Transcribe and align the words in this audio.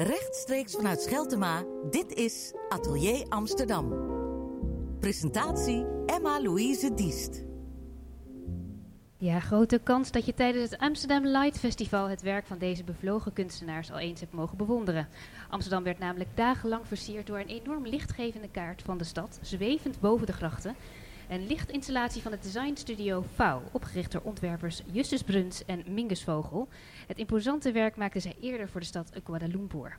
Rechtstreeks 0.00 0.74
vanuit 0.74 1.00
Scheltema, 1.00 1.64
dit 1.90 2.12
is 2.14 2.54
Atelier 2.68 3.26
Amsterdam. 3.28 3.94
Presentatie 5.00 5.86
Emma-Louise 6.06 6.94
Diest. 6.94 7.44
Ja, 9.16 9.40
grote 9.40 9.80
kans 9.82 10.10
dat 10.10 10.26
je 10.26 10.34
tijdens 10.34 10.70
het 10.70 10.80
Amsterdam 10.80 11.26
Light 11.26 11.58
Festival 11.58 12.08
het 12.08 12.22
werk 12.22 12.46
van 12.46 12.58
deze 12.58 12.84
bevlogen 12.84 13.32
kunstenaars 13.32 13.90
al 13.90 13.98
eens 13.98 14.20
hebt 14.20 14.32
mogen 14.32 14.56
bewonderen. 14.56 15.08
Amsterdam 15.48 15.82
werd 15.82 15.98
namelijk 15.98 16.30
dagenlang 16.34 16.86
versierd 16.86 17.26
door 17.26 17.38
een 17.38 17.62
enorm 17.62 17.86
lichtgevende 17.86 18.48
kaart 18.50 18.82
van 18.82 18.98
de 18.98 19.04
stad, 19.04 19.38
zwevend 19.42 20.00
boven 20.00 20.26
de 20.26 20.32
grachten. 20.32 20.76
Een 21.28 21.46
lichtinstallatie 21.46 22.22
van 22.22 22.32
het 22.32 22.42
designstudio 22.42 23.24
Vouw, 23.34 23.62
opgericht 23.72 24.12
door 24.12 24.20
ontwerpers 24.24 24.82
Justus 24.92 25.22
Bruns 25.22 25.64
en 25.64 25.84
Mingus 25.86 26.24
Vogel. 26.24 26.68
Het 27.06 27.18
imposante 27.18 27.72
werk 27.72 27.96
maakten 27.96 28.20
zij 28.20 28.36
eerder 28.40 28.68
voor 28.68 28.80
de 28.80 28.86
stad 28.86 29.12
Kuala 29.22 29.46
Lumpur. 29.46 29.96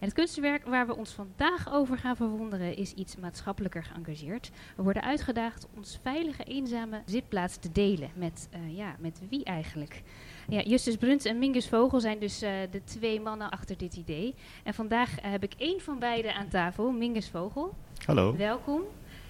En 0.00 0.06
het 0.06 0.12
kunstwerk 0.12 0.64
waar 0.64 0.86
we 0.86 0.96
ons 0.96 1.12
vandaag 1.12 1.72
over 1.72 1.98
gaan 1.98 2.16
verwonderen 2.16 2.76
is 2.76 2.92
iets 2.92 3.16
maatschappelijker 3.16 3.84
geëngageerd. 3.84 4.50
We 4.76 4.82
worden 4.82 5.02
uitgedaagd 5.02 5.66
ons 5.76 5.98
veilige, 6.02 6.44
eenzame 6.44 7.02
zitplaats 7.04 7.56
te 7.56 7.72
delen. 7.72 8.10
Met, 8.14 8.48
uh, 8.54 8.76
ja, 8.76 8.96
met 8.98 9.20
wie 9.28 9.44
eigenlijk? 9.44 10.02
Ja, 10.48 10.62
Justus 10.62 10.96
Bruns 10.96 11.24
en 11.24 11.38
Mingus 11.38 11.68
Vogel 11.68 12.00
zijn 12.00 12.18
dus 12.18 12.42
uh, 12.42 12.50
de 12.70 12.84
twee 12.84 13.20
mannen 13.20 13.50
achter 13.50 13.76
dit 13.76 13.96
idee. 13.96 14.34
En 14.64 14.74
vandaag 14.74 15.10
uh, 15.10 15.30
heb 15.30 15.42
ik 15.42 15.54
één 15.56 15.80
van 15.80 15.98
beiden 15.98 16.34
aan 16.34 16.48
tafel, 16.48 16.90
Mingus 16.90 17.28
Vogel. 17.28 17.74
Hallo. 18.04 18.36
Welkom. 18.36 18.82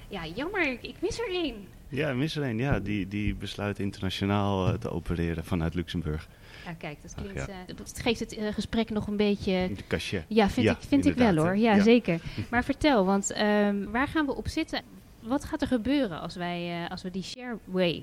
Ja, 0.09 0.27
jammer, 0.27 0.78
ik 0.80 0.95
mis 1.01 1.20
er 1.20 1.28
één. 1.28 1.66
Ja, 1.88 2.12
mis 2.12 2.37
er 2.37 2.42
één. 2.42 2.59
Ja, 2.59 2.80
die, 2.80 3.09
die 3.09 3.34
besluit 3.34 3.78
internationaal 3.78 4.78
te 4.78 4.91
opereren 4.91 5.45
vanuit 5.45 5.74
Luxemburg. 5.74 6.28
Ja, 6.64 6.73
kijk, 6.73 7.02
dat, 7.02 7.14
klinkt, 7.14 7.41
Ach, 7.41 7.47
ja. 7.47 7.64
uh, 7.69 7.77
dat 7.77 7.98
geeft 8.02 8.20
het 8.20 8.37
uh, 8.37 8.52
gesprek 8.52 8.91
nog 8.91 9.06
een 9.06 9.16
beetje... 9.16 9.70
De 9.77 9.83
kastje. 9.87 10.23
Ja, 10.28 10.48
vind, 10.48 10.66
ja, 10.66 10.73
ik, 10.73 10.78
vind 10.88 11.06
ik 11.06 11.14
wel 11.14 11.37
hoor. 11.37 11.56
Ja, 11.56 11.74
ja. 11.74 11.83
zeker. 11.83 12.20
Maar 12.50 12.64
vertel, 12.64 13.05
want 13.05 13.38
um, 13.38 13.91
waar 13.91 14.08
gaan 14.08 14.27
we 14.27 14.34
op 14.34 14.48
zitten? 14.48 14.83
Wat 15.20 15.45
gaat 15.45 15.61
er 15.62 15.67
gebeuren 15.67 16.20
als, 16.20 16.34
wij, 16.36 16.89
als 16.89 17.02
we 17.02 17.11
die 17.11 17.23
sharewave 17.23 18.02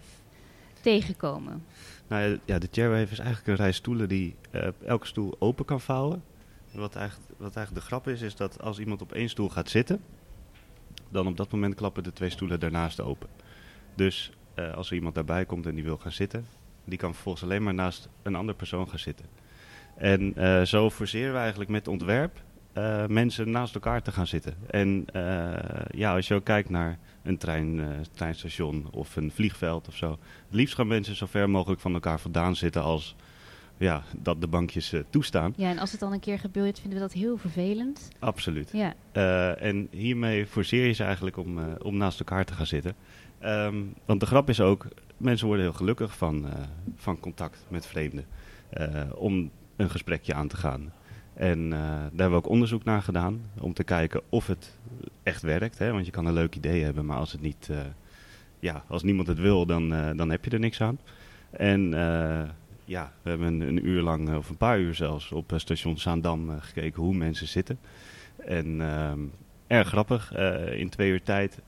tegenkomen? 0.81 1.63
Nou 2.07 2.39
ja, 2.45 2.59
de 2.59 2.67
chairwave 2.71 3.11
is 3.11 3.19
eigenlijk 3.19 3.47
een 3.47 3.55
rij 3.55 3.71
stoelen 3.71 4.09
die 4.09 4.35
elke 4.85 5.07
stoel 5.07 5.35
open 5.39 5.65
kan 5.65 5.81
vouwen. 5.81 6.23
Wat 6.71 6.95
eigenlijk, 6.95 7.31
wat 7.37 7.55
eigenlijk 7.55 7.85
de 7.85 7.91
grap 7.91 8.07
is, 8.07 8.21
is 8.21 8.35
dat 8.35 8.61
als 8.61 8.79
iemand 8.79 9.01
op 9.01 9.13
één 9.13 9.29
stoel 9.29 9.49
gaat 9.49 9.69
zitten, 9.69 10.01
dan 11.13 11.27
op 11.27 11.37
dat 11.37 11.51
moment 11.51 11.75
klappen 11.75 12.03
de 12.03 12.13
twee 12.13 12.29
stoelen 12.29 12.59
daarnaast 12.59 13.01
open. 13.01 13.29
Dus 13.95 14.31
als 14.75 14.89
er 14.89 14.95
iemand 14.95 15.15
daarbij 15.15 15.45
komt 15.45 15.65
en 15.65 15.75
die 15.75 15.83
wil 15.83 15.97
gaan 15.97 16.11
zitten, 16.11 16.45
die 16.85 16.97
kan 16.97 17.13
vervolgens 17.13 17.43
alleen 17.43 17.63
maar 17.63 17.73
naast 17.73 18.09
een 18.23 18.35
andere 18.35 18.57
persoon 18.57 18.89
gaan 18.89 18.99
zitten. 18.99 19.25
En 19.97 20.33
uh, 20.37 20.61
zo 20.61 20.89
forceren 20.89 21.33
we 21.33 21.39
eigenlijk 21.39 21.69
met 21.69 21.87
ontwerp 21.87 22.41
uh, 22.77 23.05
mensen 23.05 23.49
naast 23.51 23.75
elkaar 23.75 24.01
te 24.01 24.11
gaan 24.11 24.27
zitten. 24.27 24.55
En 24.69 25.05
ja, 25.91 26.15
als 26.15 26.27
je 26.27 26.33
ook 26.33 26.43
kijkt 26.43 26.69
naar 26.69 26.99
een 27.23 27.37
trein, 27.37 27.81
treinstation 28.11 28.87
of 28.91 29.15
een 29.15 29.31
vliegveld 29.31 29.87
of 29.87 29.95
zo. 29.95 30.11
Het 30.11 30.55
liefst 30.55 30.75
gaan 30.75 30.87
mensen 30.87 31.15
zo 31.15 31.25
ver 31.25 31.49
mogelijk 31.49 31.81
van 31.81 31.93
elkaar 31.93 32.19
vandaan 32.19 32.55
zitten 32.55 32.81
als 32.81 33.15
ja, 33.83 34.03
dat 34.17 34.41
de 34.41 34.47
bankjes 34.47 34.93
toestaan. 35.09 35.53
Ja, 35.57 35.69
en 35.69 35.77
als 35.77 35.91
het 35.91 35.99
dan 35.99 36.13
een 36.13 36.19
keer 36.19 36.39
gebeurt, 36.39 36.79
vinden 36.79 36.99
we 36.99 37.05
dat 37.05 37.13
heel 37.13 37.37
vervelend. 37.37 38.07
Absoluut. 38.19 38.71
Ja. 38.73 38.93
en 39.55 39.87
hiermee 39.91 40.47
forceer 40.47 40.85
je 40.85 40.93
ze 40.93 41.03
eigenlijk 41.03 41.37
om, 41.37 41.59
om 41.81 41.97
naast 41.97 42.19
elkaar 42.19 42.45
te 42.45 42.53
gaan 42.53 42.65
zitten. 42.65 42.95
Um, 43.43 43.93
want 44.05 44.19
de 44.19 44.25
grap 44.25 44.49
is 44.49 44.61
ook, 44.61 44.87
mensen 45.17 45.47
worden 45.47 45.65
heel 45.65 45.73
gelukkig 45.73 46.17
van, 46.17 46.45
van 46.95 47.19
contact 47.19 47.65
met 47.67 47.85
vreemden. 47.85 48.25
Om 49.15 49.51
een 49.75 49.89
gesprekje 49.89 50.33
aan 50.33 50.47
te 50.47 50.57
gaan. 50.57 50.93
En 51.33 51.69
daar 51.69 52.09
hebben 52.09 52.29
we 52.29 52.35
ook 52.35 52.49
onderzoek 52.49 52.83
naar 52.83 53.01
gedaan. 53.01 53.41
Om 53.59 53.73
te 53.73 53.83
kijken 53.83 54.21
of 54.29 54.47
het 54.47 54.77
echt 55.23 55.41
werkt. 55.41 55.77
Hè? 55.77 55.91
Want 55.91 56.05
je 56.05 56.11
kan 56.11 56.25
een 56.25 56.33
leuk 56.33 56.55
idee 56.55 56.83
hebben, 56.83 57.05
maar 57.05 57.17
als 57.17 57.31
het 57.31 57.41
niet... 57.41 57.69
ja, 58.59 58.83
als 58.87 59.03
niemand 59.03 59.27
het 59.27 59.39
wil, 59.39 59.65
dan, 59.65 59.89
dan 60.17 60.29
heb 60.29 60.45
je 60.45 60.51
er 60.51 60.59
niks 60.59 60.81
aan. 60.81 60.99
En 61.51 61.93
ja, 62.85 63.13
we 63.21 63.29
hebben 63.29 63.61
een, 63.61 63.87
uur 63.87 64.01
lang, 64.01 64.35
of 64.35 64.49
een 64.49 64.57
paar 64.57 64.79
uur 64.79 64.95
zelfs, 64.95 65.31
op 65.31 65.53
station 65.55 65.97
Zaandam 65.97 66.59
gekeken 66.59 67.01
hoe 67.01 67.15
mensen 67.15 67.47
zitten. 67.47 67.79
En 68.37 68.81
ehm, 68.81 69.19
erg 69.67 69.87
grappig. 69.87 70.35
In 70.71 70.89
twee 70.89 71.11
uur 71.11 71.23
tijd 71.23 71.59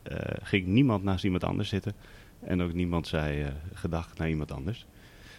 ging 0.44 0.68
niemand 0.68 1.04
naast 1.04 1.24
iemand 1.24 1.44
anders 1.44 1.70
zitten. 1.70 1.94
En 2.40 2.62
ook 2.62 2.74
niemand 2.74 3.08
zei 3.08 3.46
gedag 3.74 4.18
naar 4.18 4.30
iemand 4.30 4.52
anders. 4.52 4.86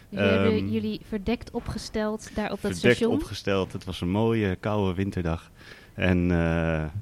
Jullie 0.09 0.29
hebben 0.29 0.71
jullie 0.71 1.01
verdekt 1.09 1.51
opgesteld 1.51 2.31
daar 2.35 2.53
op 2.53 2.61
dat 2.61 2.77
station? 2.77 2.97
Verdekt 2.97 3.23
opgesteld. 3.23 3.73
Het 3.73 3.85
was 3.85 4.01
een 4.01 4.11
mooie, 4.11 4.57
koude 4.57 4.95
winterdag. 4.95 5.51
En 5.95 6.29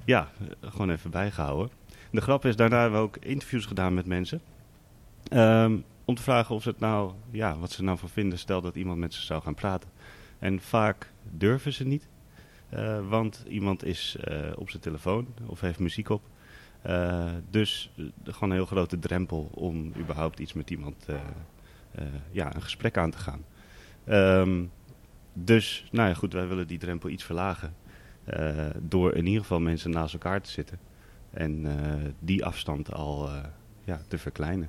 ja, 0.05 0.31
gewoon 0.61 0.91
even 0.91 1.11
bijgehouden. 1.11 1.71
De 2.15 2.21
grap 2.21 2.45
is, 2.45 2.57
daarna 2.57 2.81
hebben 2.81 3.01
we 3.01 3.07
ook 3.07 3.17
interviews 3.21 3.67
gedaan 3.67 3.95
met 3.95 4.07
mensen. 4.07 4.41
Um, 5.33 5.85
om 6.05 6.15
te 6.15 6.23
vragen 6.23 6.55
of 6.55 6.63
ze 6.63 6.75
nou, 6.79 7.13
ja, 7.31 7.59
wat 7.59 7.71
ze 7.71 7.83
nou 7.83 7.99
van 7.99 8.09
vinden. 8.09 8.39
Stel 8.39 8.61
dat 8.61 8.77
iemand 8.77 8.99
met 8.99 9.15
ze 9.15 9.23
zou 9.23 9.43
gaan 9.43 9.55
praten. 9.55 9.91
En 10.39 10.61
vaak 10.61 11.13
durven 11.31 11.73
ze 11.73 11.85
niet. 11.85 12.09
Uh, 12.75 13.09
want 13.09 13.45
iemand 13.49 13.85
is 13.85 14.17
uh, 14.29 14.53
op 14.57 14.71
zijn 14.71 14.83
telefoon 14.83 15.27
of 15.47 15.61
heeft 15.61 15.79
muziek 15.79 16.09
op. 16.09 16.23
Uh, 16.87 17.31
dus 17.51 17.93
gewoon 18.25 18.51
een 18.51 18.57
heel 18.57 18.67
grote 18.67 18.99
drempel 18.99 19.51
om 19.55 19.93
überhaupt 19.97 20.39
iets 20.39 20.53
met 20.53 20.71
iemand, 20.71 21.07
ja, 22.31 22.55
een 22.55 22.63
gesprek 22.63 22.97
aan 22.97 23.11
te 23.11 23.19
gaan. 23.19 23.45
Um, 24.09 24.71
dus, 25.33 25.89
nou 25.91 26.09
ja, 26.09 26.15
goed, 26.15 26.33
wij 26.33 26.49
willen 26.49 26.67
die 26.67 26.79
drempel 26.79 27.09
iets 27.09 27.25
verlagen. 27.25 27.75
door 28.81 29.15
in 29.15 29.27
ieder 29.27 29.41
geval 29.41 29.61
mensen 29.61 29.91
naast 29.91 30.13
elkaar 30.13 30.41
te 30.41 30.51
zitten. 30.51 30.79
En 31.31 31.67
die 32.19 32.45
afstand 32.45 32.93
al 32.93 33.29
ja, 33.85 34.01
te 34.09 34.19
verkleinen. 34.19 34.69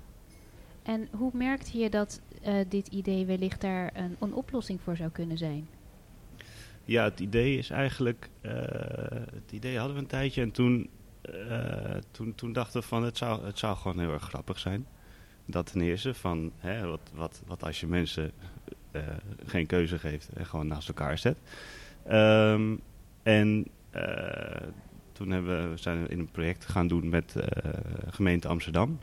En 0.86 1.08
hoe 1.12 1.32
merkte 1.34 1.78
je 1.78 1.90
dat 1.90 2.22
dit 2.68 2.88
idee 2.88 3.26
wellicht 3.26 3.62
daar 3.62 3.92
een, 4.20 4.34
oplossing 4.34 4.82
voor 4.82 4.96
zou 4.96 5.10
kunnen 5.10 5.38
zijn? 5.38 5.68
Ja, 6.86 7.04
het 7.04 7.20
idee 7.20 7.58
is 7.58 7.70
eigenlijk. 7.70 8.30
Uh, 8.42 8.52
het 9.34 9.52
idee 9.52 9.78
hadden 9.78 9.96
we 9.96 10.02
een 10.02 10.08
tijdje 10.08 10.42
en 10.42 10.52
toen, 10.52 10.90
uh, 11.30 11.96
toen, 12.12 12.36
toen 12.36 12.54
dachten 12.54 12.82
we 12.82 12.88
van 12.88 13.04
het 13.04 13.18
zou, 13.18 13.46
het 13.46 13.60
zou 13.60 13.78
gewoon 13.78 14.00
heel 14.00 14.12
erg 14.12 14.24
grappig 14.24 14.60
zijn. 14.60 14.88
Dat 15.46 15.72
ten 15.72 15.82
eerste 15.82 16.14
van 16.14 16.52
hè, 16.58 16.88
wat, 16.88 17.12
wat, 17.14 17.42
wat 17.46 17.64
als 17.64 17.80
je 17.80 17.88
mensen 17.88 18.32
uh, 18.92 19.02
geen 19.46 19.66
keuze 19.66 20.00
geeft 20.00 20.30
en 20.30 20.46
gewoon 20.46 20.68
naast 20.68 20.88
elkaar 20.88 21.18
zet. 21.18 21.38
Um, 22.12 22.80
en 23.24 23.68
toen 25.12 25.32
hebben 25.32 25.72
we, 25.72 25.78
zijn 25.78 26.04
we 26.04 26.10
in 26.10 26.20
een 26.20 26.32
project 26.32 26.66
gaan 26.66 26.88
doen 26.88 27.10
met 27.10 27.36
gemeente 28.10 28.48
Amsterdam. 28.48 29.00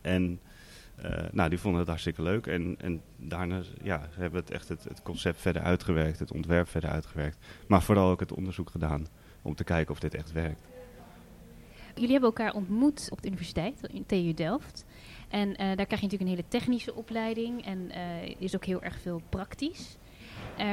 En 0.00 0.30
uh, 0.32 0.51
nou, 1.30 1.48
die 1.48 1.58
vonden 1.58 1.80
het 1.80 1.88
hartstikke 1.88 2.22
leuk. 2.22 2.46
En, 2.46 2.76
en 2.78 3.02
daarna 3.16 3.60
ja, 3.82 4.08
ze 4.14 4.20
hebben 4.20 4.40
het 4.40 4.50
echt 4.50 4.68
het, 4.68 4.84
het, 4.84 5.02
concept 5.02 5.40
verder 5.40 5.62
uitgewerkt, 5.62 6.18
het 6.18 6.32
ontwerp 6.32 6.68
verder 6.68 6.90
uitgewerkt. 6.90 7.38
Maar 7.66 7.82
vooral 7.82 8.10
ook 8.10 8.20
het 8.20 8.32
onderzoek 8.32 8.70
gedaan 8.70 9.06
om 9.42 9.54
te 9.54 9.64
kijken 9.64 9.94
of 9.94 10.00
dit 10.00 10.14
echt 10.14 10.32
werkt. 10.32 10.62
Jullie 11.94 12.10
hebben 12.10 12.28
elkaar 12.28 12.54
ontmoet 12.54 13.08
op 13.10 13.22
de 13.22 13.28
universiteit, 13.28 13.80
in 13.92 14.06
TU 14.06 14.34
Delft. 14.34 14.84
En 15.28 15.48
uh, 15.48 15.56
daar 15.56 15.74
krijg 15.74 16.00
je 16.00 16.02
natuurlijk 16.02 16.22
een 16.22 16.36
hele 16.36 16.48
technische 16.48 16.94
opleiding 16.94 17.64
en 17.64 17.78
uh, 17.78 18.34
is 18.38 18.54
ook 18.54 18.64
heel 18.64 18.82
erg 18.82 19.00
veel 19.00 19.22
praktisch. 19.28 19.96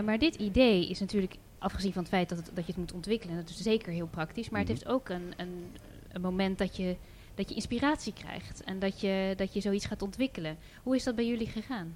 maar 0.05 0.19
dit 0.19 0.35
idee 0.35 0.89
is 0.89 0.99
natuurlijk, 0.99 1.35
afgezien 1.57 1.93
van 1.93 2.01
het 2.01 2.11
feit 2.11 2.29
dat, 2.29 2.37
het, 2.37 2.51
dat 2.53 2.65
je 2.65 2.71
het 2.71 2.77
moet 2.77 2.93
ontwikkelen, 2.93 3.35
dat 3.35 3.49
is 3.49 3.57
zeker 3.57 3.93
heel 3.93 4.07
praktisch. 4.07 4.49
Maar 4.49 4.61
mm 4.61 4.67
-hmm. 4.67 4.75
het 4.75 4.83
heeft 4.83 4.95
ook 4.95 5.09
een, 5.09 5.33
een, 5.37 5.75
een 6.11 6.21
moment 6.21 6.57
dat 6.57 6.77
je 6.77 6.95
dat 7.39 7.49
je 7.49 7.55
inspiratie 7.55 8.13
krijgt 8.13 8.63
en 8.63 8.79
dat 8.79 9.01
je, 9.01 9.33
dat 9.37 9.53
je 9.53 9.61
zoiets 9.61 9.85
gaat 9.85 10.01
ontwikkelen. 10.01 10.57
Hoe 10.83 10.95
is 10.95 11.03
dat 11.03 11.15
bij 11.15 11.27
jullie 11.27 11.47
gegaan? 11.47 11.95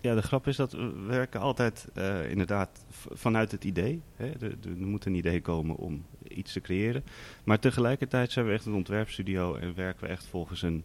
Ja, 0.00 0.14
de 0.14 0.22
grap 0.22 0.46
is 0.46 0.56
dat 0.56 0.72
we 0.72 1.04
werken 1.06 1.40
altijd 1.40 1.88
uh, 1.94 2.30
inderdaad 2.30 2.84
vanuit 3.12 3.50
het 3.52 3.64
idee. 3.64 4.02
Hè. 4.16 4.26
Er, 4.26 4.56
moet 4.76 5.04
een 5.04 5.14
idee 5.14 5.40
komen 5.40 5.76
om 5.76 6.04
iets 6.28 6.52
te 6.52 6.60
creëren. 6.60 7.04
Maar 7.44 7.58
tegelijkertijd 7.58 8.32
zijn 8.32 8.46
we 8.46 8.52
echt 8.52 8.66
een 8.66 8.74
ontwerpstudio 8.74 9.54
en 9.54 9.74
werken 9.74 10.04
we 10.04 10.08
echt 10.08 10.26
volgens 10.26 10.62
een, 10.62 10.84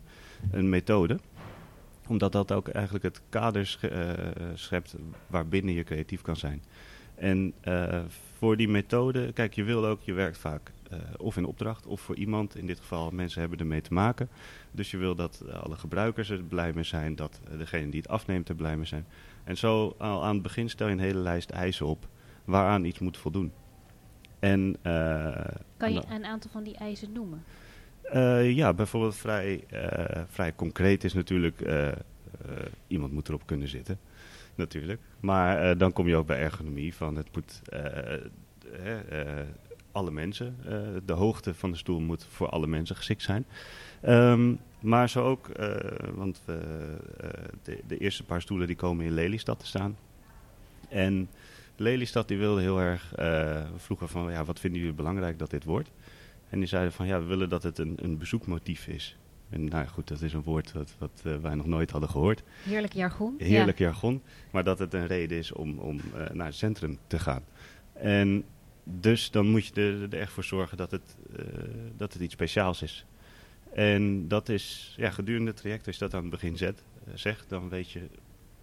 een 0.52 0.70
methode. 0.70 1.20
Omdat 2.08 2.32
dat 2.32 2.52
ook 2.52 2.68
eigenlijk 2.68 3.04
het 3.04 3.22
kader 3.30 3.80
uh, 3.82 4.10
schept 4.54 4.96
waarbinnen 5.28 5.74
je 5.74 5.84
creatief 5.84 6.22
kan 6.22 6.36
zijn. 6.36 6.64
En 7.16 7.54
uh, 7.68 8.02
voor 8.38 8.58
die 8.58 8.68
methode, 8.68 9.34
kijk, 9.34 9.54
je 9.54 9.64
wil 9.64 9.86
ook, 9.86 10.02
je 10.02 10.14
werkt 10.14 10.38
vaak 10.38 10.72
uh, 10.92 11.00
of 11.18 11.38
in 11.38 11.46
opdracht 11.46 11.86
of 11.86 12.02
voor 12.02 12.16
iemand. 12.16 12.56
In 12.56 12.68
dit 12.68 12.80
geval, 12.80 13.12
mensen 13.12 13.40
hebben 13.40 13.60
ermee 13.60 13.82
te 13.82 13.94
maken. 13.94 14.30
Dus 14.72 14.92
je 14.92 14.98
wil 14.98 15.16
dat 15.16 15.44
alle 15.52 15.76
gebruikers 15.76 16.30
er 16.30 16.44
blij 16.44 16.74
mee 16.74 16.84
zijn, 16.84 17.16
dat 17.16 17.40
degene 17.58 17.90
die 17.90 18.02
het 18.02 18.10
afneemt 18.10 18.50
er 18.50 18.56
blij 18.56 18.78
mee 18.78 18.86
zijn. 18.86 19.06
En 19.44 19.58
zo 19.58 19.96
al 19.98 20.24
aan 20.24 20.34
het 20.34 20.44
begin 20.44 20.70
stel 20.70 20.88
je 20.88 20.94
een 20.94 21.00
hele 21.00 21.20
lijst 21.20 21.50
eisen 21.50 21.86
op 21.86 22.08
waaraan 22.46 22.84
iets 22.84 23.00
moet 23.00 23.18
voldoen. 23.18 23.52
En, 24.40 24.76
uh, 24.84 25.46
kan 25.78 25.94
je 25.94 26.02
een 26.10 26.26
aantal 26.26 26.52
van 26.52 26.64
die 26.64 26.76
eisen 26.76 27.12
noemen? 27.12 27.44
Uh, 28.14 28.52
ja, 28.52 28.74
bijvoorbeeld 28.74 29.16
vrij, 29.16 29.64
vrij 30.28 30.56
concreet 30.56 31.04
is 31.04 31.14
natuurlijk, 31.14 31.62
iemand 32.88 33.12
moet 33.12 33.28
erop 33.28 33.46
kunnen 33.46 33.68
zitten 33.68 34.00
natuurlijk. 34.56 35.02
Maar 35.20 35.70
uh, 35.72 35.78
dan 35.78 35.94
kom 35.94 36.08
je 36.08 36.16
ook 36.16 36.28
bij 36.28 36.40
ergonomie 36.40 36.96
van 36.96 37.16
het 37.16 37.28
moet, 37.34 37.62
uh, 37.74 37.80
alle 39.92 40.12
mensen. 40.12 40.58
de 41.06 41.14
hoogte 41.14 41.54
van 41.54 41.72
de 41.72 41.78
stoel 41.78 42.00
moet 42.00 42.26
voor 42.30 42.50
alle 42.50 42.68
mensen 42.68 42.96
geschikt 42.96 43.22
zijn. 43.22 43.46
Um, 44.06 44.60
maar 44.80 45.10
zo 45.10 45.24
ook, 45.24 45.50
want 46.14 46.42
de, 46.46 47.80
de, 47.88 47.98
eerste 47.98 48.24
paar 48.24 48.42
stoelen 48.42 48.68
die 48.68 48.76
komen 48.76 49.06
in 49.06 49.14
Lelystad 49.14 49.60
te 49.60 49.66
staan. 49.66 49.98
En 50.90 51.30
Lelystad 51.76 52.28
die 52.28 52.38
wilde 52.38 52.62
heel 52.62 52.80
erg, 52.80 53.14
vroegen 53.78 54.10
van 54.10 54.32
ja, 54.32 54.44
wat 54.46 54.60
vinden 54.60 54.80
jullie 54.80 54.96
belangrijk 54.96 55.40
dat 55.40 55.50
dit 55.50 55.64
wordt? 55.64 55.92
En 56.50 56.60
die 56.60 56.68
zeiden 56.68 56.94
van 56.94 57.08
ja, 57.08 57.20
we 57.20 57.26
willen 57.26 57.50
dat 57.50 57.64
het 57.64 57.78
een, 57.78 57.98
een 58.02 58.18
bezoekmotief 58.18 58.88
is. 58.88 59.18
En 59.54 59.66
nou 59.66 59.88
goed, 59.88 60.08
dat 60.08 60.22
is 60.22 60.34
een 60.34 60.44
woord 60.44 60.74
dat, 60.74 60.96
wat 60.98 61.24
uh, 61.26 61.36
wij 61.38 61.56
nog 61.56 61.66
nooit 61.66 61.92
hadden 61.92 62.10
gehoord. 62.10 62.44
Heerlijk 62.64 62.94
jargon. 62.94 63.36
Heerlijk 63.38 63.78
jargon. 63.78 64.22
Maar 64.52 64.64
dat 64.64 64.80
het 64.80 64.94
een 64.94 65.08
reden 65.08 65.38
is 65.38 65.52
om, 65.52 65.80
om 65.80 65.98
uh, 65.98 66.30
naar 66.30 66.46
het 66.46 66.56
centrum 66.56 66.98
te 67.08 67.20
gaan. 67.20 67.44
En 67.94 68.44
dus 68.84 69.32
dan 69.32 69.48
moet 69.48 69.66
je 69.66 69.74
er, 69.74 70.04
er 70.04 70.20
echt 70.20 70.32
voor 70.32 70.44
zorgen 70.44 70.78
dat 70.78 70.92
het, 70.92 71.16
uh, 71.40 71.46
dat 71.98 72.14
het 72.14 72.22
iets 72.22 72.34
speciaals 72.34 72.82
is. 72.82 73.06
En 73.74 74.28
dat 74.28 74.50
is, 74.50 74.94
ja, 74.98 75.10
gedurende 75.10 75.52
het 75.52 75.60
traject, 75.60 75.88
als 75.88 75.96
je 75.96 76.02
dat 76.02 76.14
aan 76.14 76.22
het 76.22 76.30
begin 76.30 76.58
zet, 76.58 76.84
zegt, 77.14 77.50
dan 77.50 77.70
weet 77.70 77.92
je, 77.92 78.02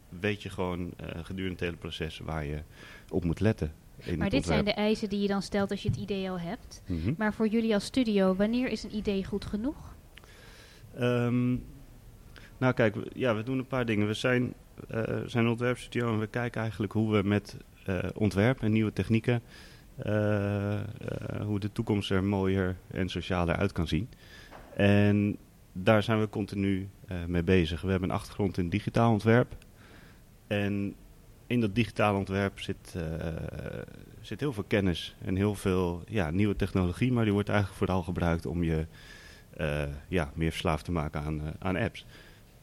weet 0.08 0.42
je 0.42 0.50
gewoon 0.50 0.92
gedurende 1.22 1.54
het 1.54 1.60
hele 1.60 1.76
proces 1.76 2.18
waar 2.18 2.44
je 2.44 2.62
op 3.08 3.24
moet 3.24 3.40
letten. 3.40 3.72
Maar 4.16 4.30
dit 4.30 4.46
zijn 4.46 4.64
de 4.64 4.72
eisen 4.72 5.08
die 5.08 5.20
je 5.20 5.28
dan 5.28 5.42
stelt 5.42 5.70
als 5.70 5.82
je 5.82 5.88
het 5.88 5.98
idee 5.98 6.30
al 6.30 6.40
hebt. 6.40 6.82
Mhm. 6.86 7.14
Maar 7.16 7.34
voor 7.34 7.48
jullie 7.48 7.74
als 7.74 7.84
studio, 7.84 8.34
wanneer 8.34 8.70
is 8.70 8.82
een 8.82 8.94
idee 8.94 9.24
goed 9.24 9.44
genoeg? 9.44 9.94
Um, 11.00 11.64
nou 12.58 12.72
kijk, 12.72 12.96
ja, 13.14 13.36
we 13.36 13.42
doen 13.42 13.58
een 13.58 13.66
paar 13.66 13.86
dingen. 13.86 14.06
We 14.06 14.14
zijn, 14.14 14.54
uh, 14.90 15.02
zijn 15.26 15.44
een 15.44 15.50
ontwerpstudio 15.50 16.12
en 16.12 16.18
we 16.18 16.26
kijken 16.26 16.60
eigenlijk 16.60 16.92
hoe 16.92 17.12
we 17.12 17.28
met 17.28 17.56
uh, 17.88 17.98
ontwerp 18.14 18.62
en 18.62 18.72
nieuwe 18.72 18.92
technieken... 18.92 19.42
Uh, 20.06 20.80
hoe 21.44 21.60
de 21.60 21.72
toekomst 21.72 22.10
er 22.10 22.24
mooier 22.24 22.76
en 22.90 23.08
socialer 23.08 23.56
uit 23.56 23.72
kan 23.72 23.86
zien. 23.86 24.08
En 24.74 25.36
daar 25.72 26.02
zijn 26.02 26.20
we 26.20 26.28
continu 26.28 26.88
mee 27.26 27.42
bezig. 27.42 27.80
We 27.80 27.90
hebben 27.90 28.08
een 28.08 28.14
achtergrond 28.14 28.58
in 28.58 28.68
digitaal 28.68 29.12
ontwerp. 29.12 29.56
En 30.46 30.94
in 31.46 31.60
dat 31.60 31.74
digitaal 31.74 32.16
ontwerp 32.16 32.60
zit, 32.60 32.96
zit 34.20 34.40
heel 34.40 34.52
veel 34.52 34.64
kennis 34.66 35.16
en 35.24 35.36
heel 35.36 35.54
veel 35.54 36.02
ja, 36.06 36.30
nieuwe 36.30 36.56
technologie. 36.56 37.12
Maar 37.12 37.24
die 37.24 37.32
wordt 37.32 37.48
eigenlijk 37.48 37.78
vooral 37.78 38.02
gebruikt 38.02 38.46
om 38.46 38.62
je 38.62 38.86
ja, 40.08 40.30
meer 40.34 40.50
verslaafd 40.50 40.84
te 40.84 40.92
maken 40.92 41.20
aan, 41.20 41.40
uh, 41.40 41.48
aan 41.58 41.76
apps. 41.76 42.06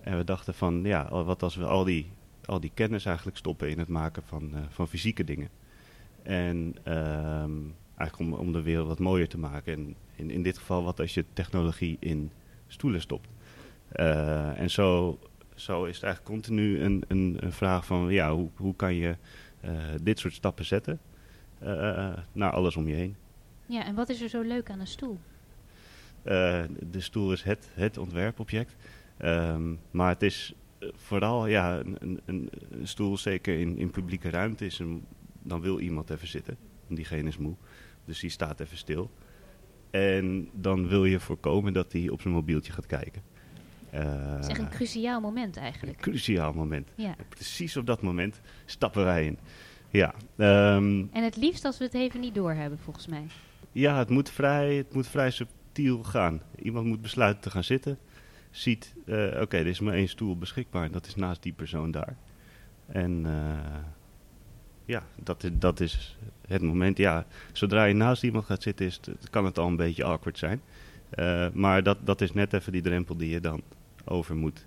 En 0.01 0.17
we 0.17 0.23
dachten 0.23 0.53
van, 0.53 0.83
ja, 0.83 1.23
wat 1.23 1.43
als 1.43 1.55
we 1.55 1.65
al 1.65 1.83
die, 1.83 2.11
al 2.45 2.59
die 2.59 2.71
kennis 2.73 3.05
eigenlijk 3.05 3.37
stoppen 3.37 3.69
in 3.69 3.79
het 3.79 3.87
maken 3.87 4.23
van, 4.23 4.51
uh, 4.53 4.59
van 4.69 4.87
fysieke 4.87 5.23
dingen. 5.23 5.49
En 6.23 6.75
ehm, 6.83 7.51
eigenlijk 7.97 8.31
om, 8.31 8.47
om 8.47 8.51
de 8.51 8.61
wereld 8.61 8.87
wat 8.87 8.99
mooier 8.99 9.27
te 9.27 9.37
maken. 9.37 9.73
En 9.73 9.95
in, 10.15 10.29
in 10.29 10.43
dit 10.43 10.57
geval, 10.57 10.83
wat 10.83 10.99
als 10.99 11.13
je 11.13 11.25
technologie 11.33 11.97
in 11.99 12.31
stoelen 12.67 13.01
stopt. 13.01 13.27
en 13.91 14.69
zo, 14.69 15.19
zo 15.55 15.83
is 15.83 15.95
het 15.95 16.03
eigenlijk 16.03 16.33
continu 16.33 16.81
een, 16.81 17.03
een, 17.07 17.37
een 17.39 17.51
vraag 17.51 17.85
van, 17.85 18.09
ja, 18.09 18.33
hoe, 18.33 18.49
hoe 18.55 18.75
kan 18.75 18.93
je 18.93 19.15
dit 20.01 20.19
soort 20.19 20.33
stappen 20.33 20.65
zetten 20.65 20.99
naar 22.31 22.51
alles 22.51 22.75
om 22.75 22.87
je 22.87 22.95
heen. 22.95 23.15
Ja, 23.65 23.85
en 23.85 23.95
wat 23.95 24.09
is 24.09 24.21
er 24.21 24.29
zo 24.29 24.41
leuk 24.41 24.69
aan 24.69 24.79
een 24.79 24.87
stoel? 24.87 25.19
Uh, 26.27 26.63
de 26.89 26.99
stoel 26.99 27.31
is 27.31 27.43
het, 27.43 27.69
het 27.73 27.97
ontwerpobject. 27.97 28.75
Um, 29.21 29.79
maar 29.91 30.09
het 30.09 30.23
is 30.23 30.53
eh, 30.79 30.89
vooral 30.95 31.47
ja, 31.47 31.79
een, 31.79 32.19
een, 32.25 32.49
een, 32.69 32.87
stoel, 32.87 33.17
zeker 33.17 33.59
in, 33.59 33.77
in 33.77 33.91
publieke 33.91 34.29
ruimte, 34.29 34.65
is 34.65 34.79
een, 34.79 35.05
dan 35.41 35.61
wil 35.61 35.79
iemand 35.79 36.09
even 36.09 36.27
zitten. 36.27 36.57
Diegene 36.87 37.27
is 37.27 37.37
moe, 37.37 37.55
dus 38.05 38.19
die 38.19 38.29
staat 38.29 38.59
even 38.59 38.77
stil. 38.77 39.11
En 39.89 40.49
dan 40.53 40.87
wil 40.87 41.05
je 41.05 41.19
voorkomen 41.19 41.73
dat 41.73 41.91
hij 41.91 42.09
op 42.09 42.21
zijn 42.21 42.33
mobieltje 42.33 42.71
gaat 42.71 42.85
kijken. 42.85 43.21
Uh, 43.93 44.01
het 44.35 44.43
is 44.43 44.49
echt 44.49 44.59
een 44.59 44.69
cruciaal 44.69 45.21
moment 45.21 45.57
eigenlijk. 45.57 45.97
Een 45.97 46.03
cruciaal 46.03 46.53
moment. 46.53 46.89
Ja. 46.95 47.15
precies 47.29 47.77
op 47.77 47.85
dat 47.85 48.01
moment 48.01 48.41
stappen 48.65 49.03
wij 49.03 49.25
in. 49.25 49.37
Ja, 49.89 50.13
um, 50.75 51.09
en 51.11 51.23
het 51.23 51.35
liefst 51.35 51.65
als 51.65 51.77
we 51.77 51.83
het 51.83 51.93
even 51.93 52.19
niet 52.19 52.35
doorhebben, 52.35 52.79
volgens 52.79 53.07
mij. 53.07 53.25
Ja, 53.71 53.97
het 53.97 54.09
moet 54.09 54.29
vrij, 54.29 54.75
het 54.75 54.93
moet 54.93 55.07
vrij 55.07 55.31
Iemand 55.77 56.85
moet 56.85 57.01
besluiten 57.01 57.41
te 57.41 57.49
gaan 57.49 57.63
zitten. 57.63 57.97
Ziet, 58.51 58.93
uh, 59.05 59.41
oké, 59.41 59.57
er 59.57 59.67
is 59.67 59.79
maar 59.79 59.93
één 59.93 60.07
stoel 60.07 60.37
beschikbaar. 60.37 60.83
En 60.83 60.91
dat 60.91 61.05
is 61.05 61.15
naast 61.15 61.43
die 61.43 61.53
persoon 61.53 61.91
daar. 61.91 62.15
En 62.85 63.23
uh, 63.25 63.83
ja, 64.85 65.03
dat, 65.23 65.49
dat 65.53 65.79
is 65.79 66.17
het 66.47 66.61
moment. 66.61 66.97
Ja, 66.97 67.25
zodra 67.51 67.83
je 67.83 67.93
naast 67.93 68.23
iemand 68.23 68.45
gaat 68.45 68.63
zitten, 68.63 68.85
is 68.85 68.99
het, 69.05 69.29
kan 69.29 69.45
het 69.45 69.57
al 69.57 69.67
een 69.67 69.75
beetje 69.75 70.03
awkward 70.03 70.37
zijn. 70.37 70.61
Uh, 71.15 71.47
maar 71.53 71.83
dat, 71.83 71.97
dat 72.03 72.21
is 72.21 72.33
net 72.33 72.53
even 72.53 72.71
die 72.71 72.81
drempel 72.81 73.17
die 73.17 73.29
je 73.29 73.39
dan 73.39 73.61
over 74.05 74.35
moet 74.35 74.65